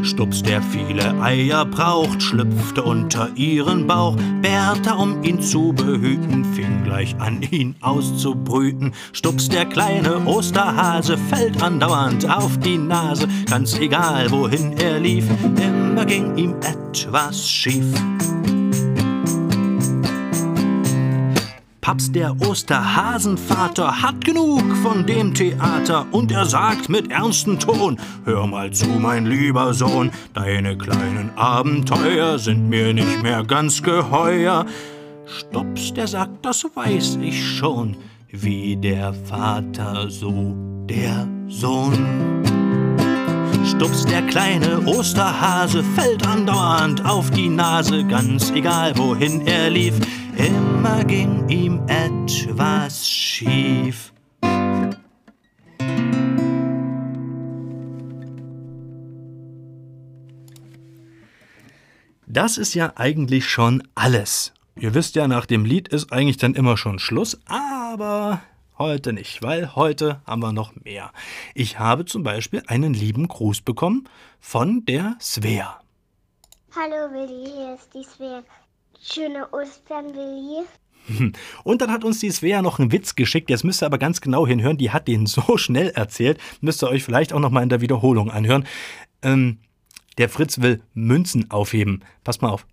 Stups, 0.03 0.43
der 0.43 0.61
viele 0.61 1.19
Eier 1.19 1.65
braucht, 1.65 2.21
schlüpfte 2.21 2.83
unter 2.83 3.31
ihren 3.33 3.87
Bauch. 3.87 4.15
Bertha, 4.43 4.97
um 4.97 5.23
ihn 5.23 5.41
zu 5.41 5.73
behüten, 5.73 6.45
fing 6.53 6.83
gleich 6.83 7.15
an, 7.17 7.41
ihn 7.41 7.73
auszubrüten. 7.81 8.93
Stups, 9.13 9.49
der 9.49 9.65
kleine 9.65 10.23
Osterhase, 10.27 11.17
fällt 11.17 11.59
andauernd 11.63 12.29
auf 12.29 12.59
die 12.59 12.77
Nase. 12.77 13.27
Ganz 13.49 13.79
egal, 13.79 14.29
wohin 14.29 14.73
er 14.77 14.99
lief, 14.99 15.25
immer 15.57 16.05
ging 16.05 16.37
ihm 16.37 16.53
etwas 16.61 17.49
schief. 17.49 17.87
Papst 21.81 22.13
der 22.13 22.39
Osterhasenvater 22.39 24.03
hat 24.03 24.23
genug 24.23 24.61
von 24.83 25.03
dem 25.07 25.33
Theater 25.33 26.05
und 26.11 26.31
er 26.31 26.45
sagt 26.45 26.89
mit 26.89 27.09
ernstem 27.09 27.57
Ton: 27.57 27.97
Hör 28.23 28.45
mal 28.45 28.71
zu, 28.71 28.85
mein 28.87 29.25
lieber 29.25 29.73
Sohn, 29.73 30.11
deine 30.35 30.77
kleinen 30.77 31.31
Abenteuer 31.35 32.37
sind 32.37 32.69
mir 32.69 32.93
nicht 32.93 33.23
mehr 33.23 33.43
ganz 33.43 33.81
geheuer. 33.81 34.67
Stops, 35.25 35.91
der 35.95 36.07
sagt, 36.07 36.45
das 36.45 36.63
weiß 36.75 37.17
ich 37.19 37.43
schon, 37.43 37.97
wie 38.29 38.75
der 38.75 39.15
Vater, 39.25 40.07
so 40.07 40.55
der 40.87 41.27
Sohn. 41.47 41.97
Stups, 43.65 44.05
der 44.05 44.21
kleine 44.23 44.81
Osterhase, 44.85 45.83
fällt 45.95 46.27
andauernd 46.27 47.03
auf 47.05 47.31
die 47.31 47.49
Nase, 47.49 48.03
ganz 48.03 48.51
egal 48.51 48.95
wohin 48.97 49.47
er 49.47 49.69
lief, 49.71 49.95
immer 50.45 51.03
ging 51.05 51.47
ihm 51.49 51.81
etwas 51.87 53.07
schief. 53.07 54.13
Das 62.27 62.57
ist 62.57 62.73
ja 62.73 62.93
eigentlich 62.95 63.49
schon 63.49 63.83
alles. 63.93 64.53
Ihr 64.75 64.93
wisst 64.93 65.15
ja, 65.15 65.27
nach 65.27 65.45
dem 65.45 65.65
Lied 65.65 65.89
ist 65.89 66.11
eigentlich 66.11 66.37
dann 66.37 66.55
immer 66.55 66.77
schon 66.77 66.97
Schluss, 66.97 67.39
aber 67.45 68.41
Heute 68.81 69.13
nicht, 69.13 69.43
weil 69.43 69.75
heute 69.75 70.21
haben 70.25 70.41
wir 70.41 70.53
noch 70.53 70.73
mehr. 70.73 71.11
Ich 71.53 71.77
habe 71.77 72.03
zum 72.05 72.23
Beispiel 72.23 72.63
einen 72.65 72.95
lieben 72.95 73.27
Gruß 73.27 73.61
bekommen 73.61 74.09
von 74.39 74.85
der 74.85 75.17
Svea. 75.21 75.79
Hallo 76.75 77.13
Willi, 77.13 77.45
hier 77.45 77.75
ist 77.75 77.93
die 77.93 78.03
Svea. 78.03 78.41
Schöne 79.03 79.51
Ostern, 79.51 80.13
Willi. 80.13 80.63
Und 81.63 81.81
dann 81.81 81.91
hat 81.91 82.03
uns 82.03 82.19
die 82.19 82.29
Svea 82.29 82.61
noch 82.61 82.79
einen 82.79 82.91
Witz 82.91 83.15
geschickt. 83.15 83.49
Jetzt 83.49 83.63
müsst 83.63 83.81
ihr 83.81 83.87
aber 83.87 83.97
ganz 83.97 84.21
genau 84.21 84.45
hinhören. 84.45 84.77
Die 84.77 84.91
hat 84.91 85.07
den 85.07 85.25
so 85.27 85.57
schnell 85.57 85.89
erzählt. 85.89 86.39
Müsst 86.61 86.83
ihr 86.83 86.89
euch 86.89 87.03
vielleicht 87.03 87.33
auch 87.33 87.39
noch 87.39 87.49
mal 87.49 87.63
in 87.63 87.69
der 87.69 87.81
Wiederholung 87.81 88.29
anhören. 88.29 88.67
Ähm, 89.23 89.59
der 90.17 90.29
Fritz 90.29 90.61
will 90.61 90.81
Münzen 90.93 91.49
aufheben. 91.49 92.03
Passt 92.23 92.41
mal 92.41 92.49
auf. 92.49 92.65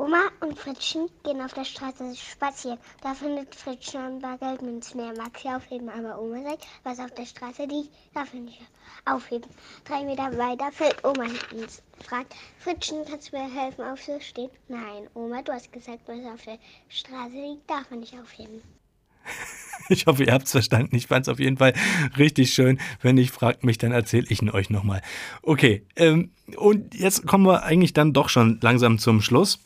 Oma 0.00 0.30
und 0.40 0.58
Fritzchen 0.58 1.10
gehen 1.24 1.42
auf 1.42 1.52
der 1.52 1.66
Straße 1.66 2.16
spazieren. 2.16 2.78
Da 3.02 3.12
findet 3.12 3.54
Fritzchen 3.54 4.00
ein 4.00 4.18
paar 4.18 4.38
Geldmünzen. 4.38 4.98
Er 4.98 5.14
mag 5.14 5.38
sie 5.38 5.48
aufheben, 5.48 5.90
aber 5.90 6.18
Oma 6.18 6.42
sagt, 6.42 6.66
was 6.84 6.98
auf 7.00 7.10
der 7.10 7.26
Straße 7.26 7.64
liegt, 7.64 7.90
darf 8.14 8.32
er 8.32 8.40
nicht 8.40 8.62
aufheben. 9.04 9.50
Drei 9.84 10.02
Meter 10.04 10.34
weiter 10.38 10.72
fällt 10.72 11.04
Oma 11.04 11.24
hin 11.24 11.38
und 11.52 11.68
fragt, 12.02 12.34
Fritzchen, 12.60 13.04
kannst 13.06 13.30
du 13.30 13.36
mir 13.36 13.54
helfen 13.54 13.84
aufzustehen? 13.84 14.48
Nein, 14.68 15.06
Oma, 15.12 15.42
du 15.42 15.52
hast 15.52 15.70
gesagt, 15.70 16.00
was 16.06 16.24
auf 16.24 16.44
der 16.46 16.58
Straße 16.88 17.34
liegt, 17.34 17.68
darf 17.68 17.90
man 17.90 18.00
nicht 18.00 18.14
aufheben. 18.14 18.62
Ich 19.88 20.06
hoffe, 20.06 20.22
ihr 20.22 20.32
habt 20.32 20.44
es 20.44 20.52
verstanden. 20.52 20.94
Ich 20.94 21.08
fand 21.08 21.26
es 21.26 21.28
auf 21.28 21.40
jeden 21.40 21.56
Fall 21.56 21.72
richtig 22.16 22.54
schön. 22.54 22.78
Wenn 23.02 23.16
nicht, 23.16 23.32
fragt 23.32 23.64
mich, 23.64 23.76
dann 23.76 23.90
erzähle 23.90 24.26
ich 24.28 24.40
ihn 24.40 24.50
euch 24.50 24.70
nochmal. 24.70 25.02
Okay, 25.42 25.84
ähm, 25.96 26.30
und 26.56 26.94
jetzt 26.94 27.26
kommen 27.26 27.44
wir 27.44 27.64
eigentlich 27.64 27.92
dann 27.92 28.12
doch 28.12 28.28
schon 28.28 28.60
langsam 28.60 29.00
zum 29.00 29.20
Schluss. 29.20 29.58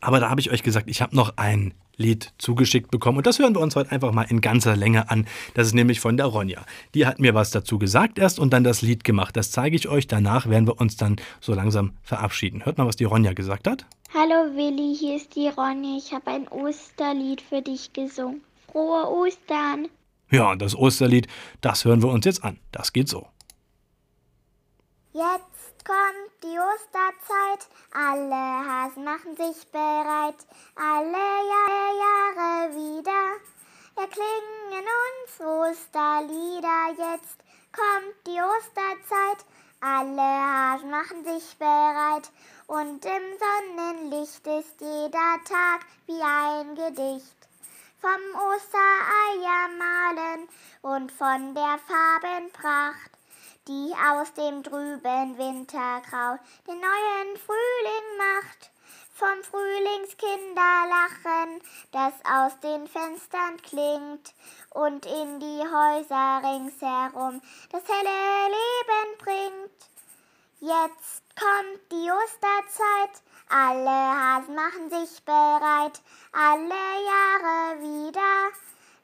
Aber 0.00 0.20
da 0.20 0.30
habe 0.30 0.40
ich 0.40 0.50
euch 0.50 0.62
gesagt, 0.62 0.88
ich 0.88 1.02
habe 1.02 1.14
noch 1.16 1.34
ein 1.36 1.74
Lied 1.96 2.32
zugeschickt 2.38 2.90
bekommen 2.90 3.18
und 3.18 3.26
das 3.26 3.40
hören 3.40 3.54
wir 3.54 3.60
uns 3.60 3.74
heute 3.74 3.90
einfach 3.90 4.12
mal 4.12 4.22
in 4.22 4.40
ganzer 4.40 4.76
Länge 4.76 5.10
an. 5.10 5.26
Das 5.54 5.66
ist 5.66 5.74
nämlich 5.74 5.98
von 5.98 6.16
der 6.16 6.26
Ronja. 6.26 6.64
Die 6.94 7.06
hat 7.06 7.18
mir 7.18 7.34
was 7.34 7.50
dazu 7.50 7.78
gesagt 7.78 8.18
erst 8.18 8.38
und 8.38 8.52
dann 8.52 8.62
das 8.62 8.82
Lied 8.82 9.02
gemacht. 9.02 9.36
Das 9.36 9.50
zeige 9.50 9.74
ich 9.74 9.88
euch. 9.88 10.06
Danach 10.06 10.48
werden 10.48 10.68
wir 10.68 10.80
uns 10.80 10.96
dann 10.96 11.16
so 11.40 11.54
langsam 11.54 11.94
verabschieden. 12.02 12.64
Hört 12.64 12.78
mal, 12.78 12.86
was 12.86 12.96
die 12.96 13.04
Ronja 13.04 13.32
gesagt 13.32 13.66
hat. 13.66 13.84
Hallo 14.14 14.56
Willi, 14.56 14.96
hier 14.96 15.16
ist 15.16 15.34
die 15.34 15.48
Ronja. 15.48 15.98
Ich 15.98 16.12
habe 16.14 16.30
ein 16.30 16.46
Osterlied 16.48 17.40
für 17.40 17.62
dich 17.62 17.92
gesungen. 17.92 18.42
Frohe 18.70 19.08
Ostern! 19.08 19.88
Ja, 20.30 20.52
und 20.52 20.62
das 20.62 20.76
Osterlied, 20.76 21.26
das 21.60 21.84
hören 21.84 22.02
wir 22.02 22.10
uns 22.10 22.24
jetzt 22.26 22.44
an. 22.44 22.58
Das 22.70 22.92
geht 22.92 23.08
so. 23.08 23.26
Jetzt 25.14 25.57
kommt 25.84 26.42
die 26.42 26.58
Osterzeit, 26.58 27.68
alle 27.92 28.68
Hasen 28.68 29.04
machen 29.04 29.36
sich 29.36 29.66
bereit, 29.70 30.36
alle 30.76 31.26
Jahre, 31.52 31.88
Jahre 32.04 32.74
wieder. 32.74 33.36
Erklingen 33.96 34.86
uns 35.04 35.40
Osterlieder. 35.40 36.88
Jetzt 36.96 37.38
kommt 37.72 38.26
die 38.26 38.40
Osterzeit, 38.40 39.44
alle 39.80 40.22
Hasen 40.22 40.90
machen 40.90 41.24
sich 41.24 41.56
bereit. 41.58 42.30
Und 42.66 43.04
im 43.04 43.22
Sonnenlicht 43.42 44.46
ist 44.46 44.80
jeder 44.80 45.38
Tag 45.44 45.80
wie 46.06 46.22
ein 46.22 46.74
Gedicht. 46.74 47.36
Vom 48.00 48.40
Ostereier 48.40 49.68
malen 49.76 50.48
und 50.82 51.10
von 51.12 51.54
der 51.54 51.78
Farbenpracht 51.86 53.17
die 53.68 53.94
aus 54.10 54.32
dem 54.32 54.62
trüben 54.62 55.36
Wintergrau 55.36 56.38
den 56.66 56.80
neuen 56.80 57.36
Frühling 57.36 58.16
macht. 58.16 58.70
Vom 59.12 59.42
Frühlingskinderlachen, 59.42 61.60
das 61.92 62.14
aus 62.24 62.58
den 62.60 62.86
Fenstern 62.86 63.60
klingt 63.62 64.32
und 64.70 65.04
in 65.04 65.38
die 65.40 65.60
Häuser 65.60 66.40
ringsherum 66.42 67.42
das 67.70 67.82
helle 67.86 68.48
Leben 68.48 69.18
bringt. 69.18 69.90
Jetzt 70.60 71.22
kommt 71.36 71.92
die 71.92 72.10
Osterzeit, 72.10 73.22
alle 73.48 73.90
Hasen 73.90 74.54
machen 74.54 74.88
sich 74.88 75.22
bereit, 75.24 76.00
alle 76.32 77.04
Jahre 77.04 77.80
wieder 77.80 78.50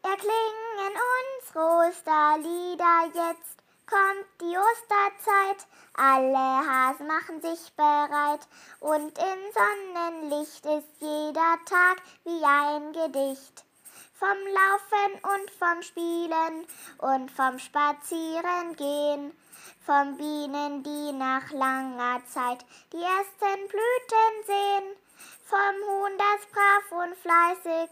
erklingen 0.03 0.97
unsere 1.41 1.89
Osterlieder 1.89 3.11
jetzt 3.15 3.64
kommt 3.95 4.27
die 4.41 4.57
Osterzeit, 4.59 5.69
alle 5.97 6.67
Hasen 6.67 7.07
machen 7.07 7.41
sich 7.41 7.73
bereit. 7.77 8.41
Und 8.81 9.17
im 9.17 9.41
Sonnenlicht 9.55 10.67
ist 10.67 10.91
jeder 10.99 11.59
Tag 11.65 12.03
wie 12.25 12.45
ein 12.45 12.93
Gedicht. 12.93 13.65
Vom 14.15 14.39
Laufen 14.59 15.13
und 15.35 15.51
vom 15.51 15.83
Spielen 15.83 16.67
und 16.99 17.31
vom 17.31 17.59
Spazierengehen, 17.61 19.33
vom 19.87 20.17
Bienen, 20.17 20.83
die 20.83 21.13
nach 21.13 21.51
langer 21.53 22.21
Zeit 22.27 22.65
die 22.93 23.03
ersten 23.03 23.69
Blüten 23.69 24.35
sehen, 24.47 24.97
vom 25.45 25.75
Huhn, 25.87 26.19
das 26.19 26.47
brav 26.51 27.05
und 27.05 27.17
fleißig 27.17 27.91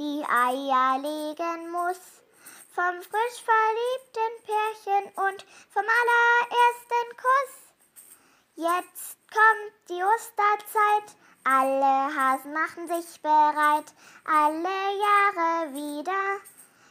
die 0.00 0.24
Eier 0.24 0.98
legen 0.98 1.70
muss, 1.70 2.23
vom 2.74 3.00
frisch 3.02 3.40
verliebten 3.44 4.32
Pärchen 4.44 5.04
und 5.14 5.46
vom 5.70 5.84
allerersten 6.00 7.08
Kuss. 7.22 7.54
Jetzt 8.56 9.16
kommt 9.30 9.74
die 9.88 10.02
Osterzeit, 10.02 11.16
alle 11.44 12.12
Hasen 12.16 12.52
machen 12.52 12.88
sich 12.88 13.22
bereit, 13.22 13.94
alle 14.24 14.76
Jahre 15.06 15.72
wieder 15.72 16.40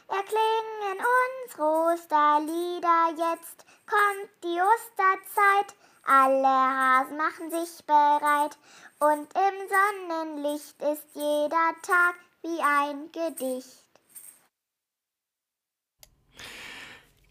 erklingen 0.08 1.04
unsere 1.44 1.92
Osterlieder. 1.92 3.10
Jetzt 3.16 3.66
kommt 3.86 4.30
die 4.42 4.60
Osterzeit, 4.62 5.74
alle 6.06 6.48
Hasen 6.48 7.16
machen 7.18 7.50
sich 7.50 7.84
bereit 7.84 8.56
und 9.00 9.28
im 9.34 9.68
Sonnenlicht 9.68 10.80
ist 10.80 11.08
jeder 11.12 11.74
Tag 11.82 12.14
wie 12.40 12.60
ein 12.60 13.12
Gedicht. 13.12 13.83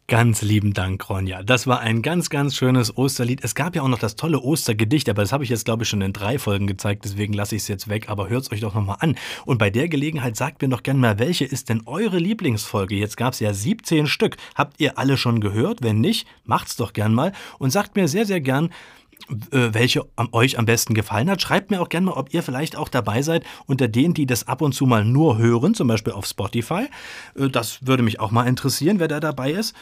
Ganz 0.10 0.42
lieben 0.42 0.74
Dank, 0.74 1.10
Ronja. 1.10 1.44
Das 1.44 1.66
war 1.66 1.80
ein 1.80 2.02
ganz, 2.02 2.30
ganz 2.30 2.58
schönes 2.58 2.98
Osterlied. 2.98 3.39
Es 3.42 3.56
gab 3.56 3.74
ja 3.74 3.84
auch 3.84 3.88
noch 3.88 4.00
das 4.00 4.18
tolle 4.18 4.42
Ostergedicht, 4.42 5.08
aber 5.08 5.22
das 5.22 5.32
habe 5.32 5.46
ich 5.46 5.50
jetzt, 5.50 5.63
glaube 5.63 5.84
ich, 5.84 5.89
schon 5.89 6.02
in 6.02 6.12
drei 6.12 6.39
Folgen 6.39 6.68
gezeigt, 6.68 7.06
deswegen 7.06 7.32
lasse 7.32 7.56
ich 7.56 7.62
es 7.62 7.70
jetzt 7.70 7.88
weg, 7.88 8.10
aber 8.10 8.28
hört 8.28 8.44
es 8.44 8.52
euch 8.52 8.60
doch 8.60 8.76
nochmal 8.76 8.98
an. 9.00 9.16
Und 9.46 9.60
bei 9.60 9.70
der 9.70 9.88
Gelegenheit 9.88 10.36
sagt 10.36 10.62
mir 10.62 10.68
doch 10.68 10.84
gerne 10.84 11.00
mal, 11.00 11.20
welche 11.20 11.46
ist 11.46 11.70
denn 11.70 11.84
eure 11.86 12.18
Lieblingsfolge? 12.20 12.96
Jetzt 12.96 13.16
gab 13.16 13.32
es 13.32 13.39
ja 13.39 13.54
17 13.54 14.08
Stück. 14.08 14.36
Habt 14.56 14.82
ihr 14.82 14.98
alle 14.98 15.16
schon 15.16 15.39
gehört? 15.39 15.82
Wenn 15.82 16.02
nicht, 16.02 16.28
macht's 16.44 16.76
doch 16.76 16.92
gern 16.92 17.13
mal 17.13 17.32
und 17.58 17.72
sagt 17.72 17.96
mir 17.96 18.10
sehr, 18.10 18.26
sehr 18.26 18.42
gern, 18.42 18.72
welche 19.28 20.06
euch 20.32 20.60
am 20.60 20.66
besten 20.66 20.94
gefallen 20.94 21.30
hat. 21.30 21.42
Schreibt 21.42 21.72
mir 21.72 21.82
auch 21.82 21.90
gerne 21.90 22.08
mal, 22.08 22.14
ob 22.14 22.34
ihr 22.34 22.44
vielleicht 22.44 22.76
auch 22.76 22.90
dabei 22.90 23.22
seid 23.22 23.44
unter 23.66 23.88
denen, 23.88 24.14
die 24.14 24.26
das 24.26 24.48
ab 24.48 24.62
und 24.62 24.74
zu 24.74 24.86
mal 24.86 25.06
nur 25.06 25.38
hören, 25.38 25.74
zum 25.74 25.88
Beispiel 25.88 26.14
auf 26.14 26.26
Spotify. 26.26 26.88
Äh, 27.38 27.50
das 27.50 27.86
würde 27.86 28.04
mich 28.04 28.20
auch 28.20 28.32
mal 28.32 28.48
interessieren, 28.48 29.00
wer 29.00 29.08
da 29.08 29.20
dabei 29.20 29.52
ist. 29.52 29.76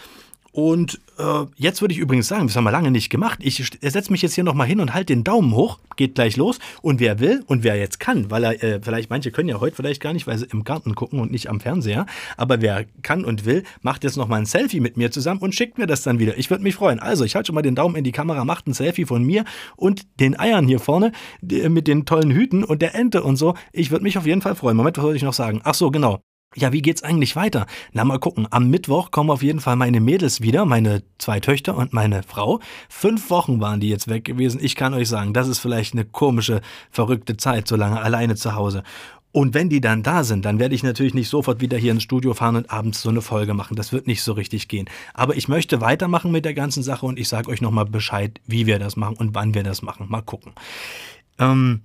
Und 0.51 0.99
äh, 1.17 1.45
jetzt 1.55 1.81
würde 1.81 1.93
ich 1.93 1.99
übrigens 1.99 2.27
sagen, 2.27 2.47
das 2.47 2.55
haben 2.55 2.65
wir 2.65 2.71
lange 2.71 2.91
nicht 2.91 3.09
gemacht. 3.09 3.39
Ich 3.41 3.71
setze 3.81 4.11
mich 4.11 4.21
jetzt 4.21 4.33
hier 4.35 4.43
nochmal 4.43 4.67
hin 4.67 4.79
und 4.81 4.93
halte 4.93 5.13
den 5.13 5.23
Daumen 5.23 5.55
hoch. 5.55 5.79
Geht 5.95 6.15
gleich 6.15 6.35
los. 6.35 6.59
Und 6.81 6.99
wer 6.99 7.19
will 7.19 7.43
und 7.47 7.63
wer 7.63 7.77
jetzt 7.77 7.99
kann, 7.99 8.29
weil 8.29 8.43
er, 8.43 8.63
äh, 8.63 8.79
vielleicht, 8.81 9.09
manche 9.09 9.31
können 9.31 9.47
ja 9.47 9.59
heute 9.59 9.75
vielleicht 9.75 10.01
gar 10.01 10.13
nicht, 10.13 10.27
weil 10.27 10.37
sie 10.37 10.47
im 10.51 10.63
Garten 10.63 10.93
gucken 10.95 11.19
und 11.19 11.31
nicht 11.31 11.49
am 11.49 11.59
Fernseher. 11.59 12.05
Aber 12.35 12.61
wer 12.61 12.85
kann 13.01 13.23
und 13.23 13.45
will, 13.45 13.63
macht 13.81 14.03
jetzt 14.03 14.17
nochmal 14.17 14.39
ein 14.39 14.45
Selfie 14.45 14.81
mit 14.81 14.97
mir 14.97 15.11
zusammen 15.11 15.41
und 15.41 15.55
schickt 15.55 15.77
mir 15.77 15.87
das 15.87 16.03
dann 16.03 16.19
wieder. 16.19 16.37
Ich 16.37 16.49
würde 16.49 16.63
mich 16.63 16.75
freuen. 16.75 16.99
Also, 16.99 17.23
ich 17.23 17.35
halte 17.35 17.47
schon 17.47 17.55
mal 17.55 17.61
den 17.61 17.75
Daumen 17.75 17.95
in 17.95 18.03
die 18.03 18.11
Kamera, 18.11 18.43
macht 18.43 18.67
ein 18.67 18.73
Selfie 18.73 19.05
von 19.05 19.23
mir 19.23 19.45
und 19.77 20.19
den 20.19 20.37
Eiern 20.37 20.67
hier 20.67 20.79
vorne 20.79 21.11
mit 21.41 21.87
den 21.87 22.05
tollen 22.05 22.31
Hüten 22.31 22.63
und 22.63 22.81
der 22.81 22.95
Ente 22.95 23.23
und 23.23 23.37
so. 23.37 23.55
Ich 23.71 23.91
würde 23.91 24.03
mich 24.03 24.17
auf 24.17 24.25
jeden 24.25 24.41
Fall 24.41 24.55
freuen. 24.55 24.75
Moment, 24.75 24.97
was 24.97 25.03
soll 25.03 25.15
ich 25.15 25.23
noch 25.23 25.33
sagen? 25.33 25.61
Ach 25.63 25.75
so, 25.75 25.91
genau. 25.91 26.21
Ja, 26.53 26.73
wie 26.73 26.81
geht's 26.81 27.01
eigentlich 27.01 27.37
weiter? 27.37 27.65
Na, 27.93 28.03
mal 28.03 28.19
gucken. 28.19 28.45
Am 28.51 28.69
Mittwoch 28.69 29.11
kommen 29.11 29.29
auf 29.29 29.41
jeden 29.41 29.61
Fall 29.61 29.77
meine 29.77 30.01
Mädels 30.01 30.41
wieder, 30.41 30.65
meine 30.65 31.01
zwei 31.17 31.39
Töchter 31.39 31.77
und 31.77 31.93
meine 31.93 32.23
Frau. 32.23 32.59
Fünf 32.89 33.29
Wochen 33.29 33.61
waren 33.61 33.79
die 33.79 33.87
jetzt 33.87 34.09
weg 34.09 34.25
gewesen. 34.25 34.59
Ich 34.61 34.75
kann 34.75 34.93
euch 34.93 35.07
sagen, 35.07 35.33
das 35.33 35.47
ist 35.47 35.59
vielleicht 35.59 35.93
eine 35.93 36.03
komische, 36.03 36.59
verrückte 36.89 37.37
Zeit, 37.37 37.69
so 37.69 37.77
lange 37.77 38.01
alleine 38.01 38.35
zu 38.35 38.53
Hause. 38.53 38.83
Und 39.31 39.53
wenn 39.53 39.69
die 39.69 39.79
dann 39.79 40.03
da 40.03 40.25
sind, 40.25 40.43
dann 40.43 40.59
werde 40.59 40.75
ich 40.75 40.83
natürlich 40.83 41.13
nicht 41.13 41.29
sofort 41.29 41.61
wieder 41.61 41.77
hier 41.77 41.93
ins 41.93 42.03
Studio 42.03 42.33
fahren 42.33 42.57
und 42.57 42.69
abends 42.69 43.01
so 43.01 43.07
eine 43.07 43.21
Folge 43.21 43.53
machen. 43.53 43.77
Das 43.77 43.93
wird 43.93 44.05
nicht 44.05 44.21
so 44.21 44.33
richtig 44.33 44.67
gehen. 44.67 44.89
Aber 45.13 45.37
ich 45.37 45.47
möchte 45.47 45.79
weitermachen 45.79 46.31
mit 46.31 46.43
der 46.43 46.53
ganzen 46.53 46.83
Sache 46.83 47.05
und 47.05 47.17
ich 47.17 47.29
sage 47.29 47.49
euch 47.49 47.61
nochmal 47.61 47.85
Bescheid, 47.85 48.41
wie 48.45 48.65
wir 48.65 48.77
das 48.77 48.97
machen 48.97 49.15
und 49.15 49.33
wann 49.33 49.53
wir 49.53 49.63
das 49.63 49.81
machen. 49.81 50.07
Mal 50.09 50.21
gucken. 50.21 50.51
Ähm, 51.39 51.83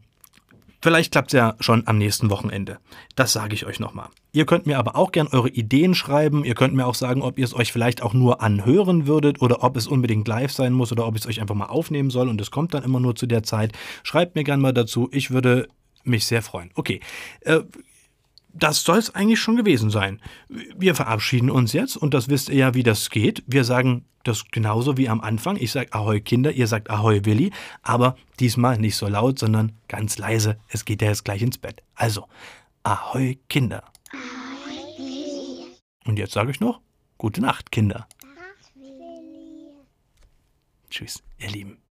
Vielleicht 0.80 1.12
klappt 1.12 1.28
es 1.28 1.38
ja 1.38 1.54
schon 1.60 1.86
am 1.86 1.98
nächsten 1.98 2.30
Wochenende. 2.30 2.78
Das 3.14 3.32
sage 3.32 3.54
ich 3.54 3.66
euch 3.66 3.80
nochmal. 3.80 4.08
Ihr 4.32 4.46
könnt 4.46 4.66
mir 4.66 4.78
aber 4.78 4.96
auch 4.96 5.12
gern 5.12 5.28
eure 5.28 5.48
Ideen 5.48 5.94
schreiben. 5.94 6.44
Ihr 6.44 6.54
könnt 6.54 6.74
mir 6.74 6.86
auch 6.86 6.94
sagen, 6.94 7.22
ob 7.22 7.38
ihr 7.38 7.44
es 7.44 7.54
euch 7.54 7.72
vielleicht 7.72 8.02
auch 8.02 8.14
nur 8.14 8.42
anhören 8.42 9.06
würdet 9.06 9.40
oder 9.40 9.64
ob 9.64 9.76
es 9.76 9.86
unbedingt 9.86 10.28
live 10.28 10.52
sein 10.52 10.72
muss 10.72 10.92
oder 10.92 11.06
ob 11.06 11.16
ich 11.16 11.22
es 11.22 11.28
euch 11.28 11.40
einfach 11.40 11.54
mal 11.54 11.66
aufnehmen 11.66 12.10
soll 12.10 12.28
und 12.28 12.40
es 12.40 12.50
kommt 12.50 12.74
dann 12.74 12.84
immer 12.84 13.00
nur 13.00 13.16
zu 13.16 13.26
der 13.26 13.42
Zeit. 13.42 13.72
Schreibt 14.02 14.34
mir 14.34 14.44
gern 14.44 14.60
mal 14.60 14.74
dazu. 14.74 15.08
Ich 15.12 15.30
würde 15.30 15.68
mich 16.04 16.26
sehr 16.26 16.42
freuen. 16.42 16.70
Okay. 16.74 17.00
Äh, 17.40 17.60
das 18.58 18.82
soll 18.82 18.98
es 18.98 19.14
eigentlich 19.14 19.40
schon 19.40 19.56
gewesen 19.56 19.90
sein. 19.90 20.20
Wir 20.48 20.94
verabschieden 20.94 21.50
uns 21.50 21.72
jetzt 21.72 21.96
und 21.96 22.14
das 22.14 22.28
wisst 22.28 22.48
ihr 22.48 22.56
ja, 22.56 22.74
wie 22.74 22.82
das 22.82 23.10
geht. 23.10 23.42
Wir 23.46 23.64
sagen 23.64 24.04
das 24.24 24.44
genauso 24.50 24.96
wie 24.96 25.08
am 25.08 25.20
Anfang. 25.20 25.56
Ich 25.56 25.72
sage 25.72 25.92
Ahoi 25.92 26.20
Kinder, 26.20 26.52
ihr 26.52 26.66
sagt 26.66 26.90
Ahoi 26.90 27.24
Willi, 27.24 27.52
aber 27.82 28.16
diesmal 28.40 28.78
nicht 28.78 28.96
so 28.96 29.06
laut, 29.06 29.38
sondern 29.38 29.72
ganz 29.88 30.18
leise. 30.18 30.58
Es 30.68 30.84
geht 30.84 31.02
ja 31.02 31.08
jetzt 31.08 31.24
gleich 31.24 31.42
ins 31.42 31.58
Bett. 31.58 31.82
Also, 31.94 32.26
Ahoi 32.82 33.38
Kinder. 33.48 33.84
Und 36.04 36.18
jetzt 36.18 36.32
sage 36.32 36.50
ich 36.50 36.60
noch, 36.60 36.80
gute 37.18 37.40
Nacht, 37.40 37.70
Kinder. 37.72 38.08
Tschüss, 40.90 41.22
ihr 41.38 41.50
Lieben. 41.50 41.85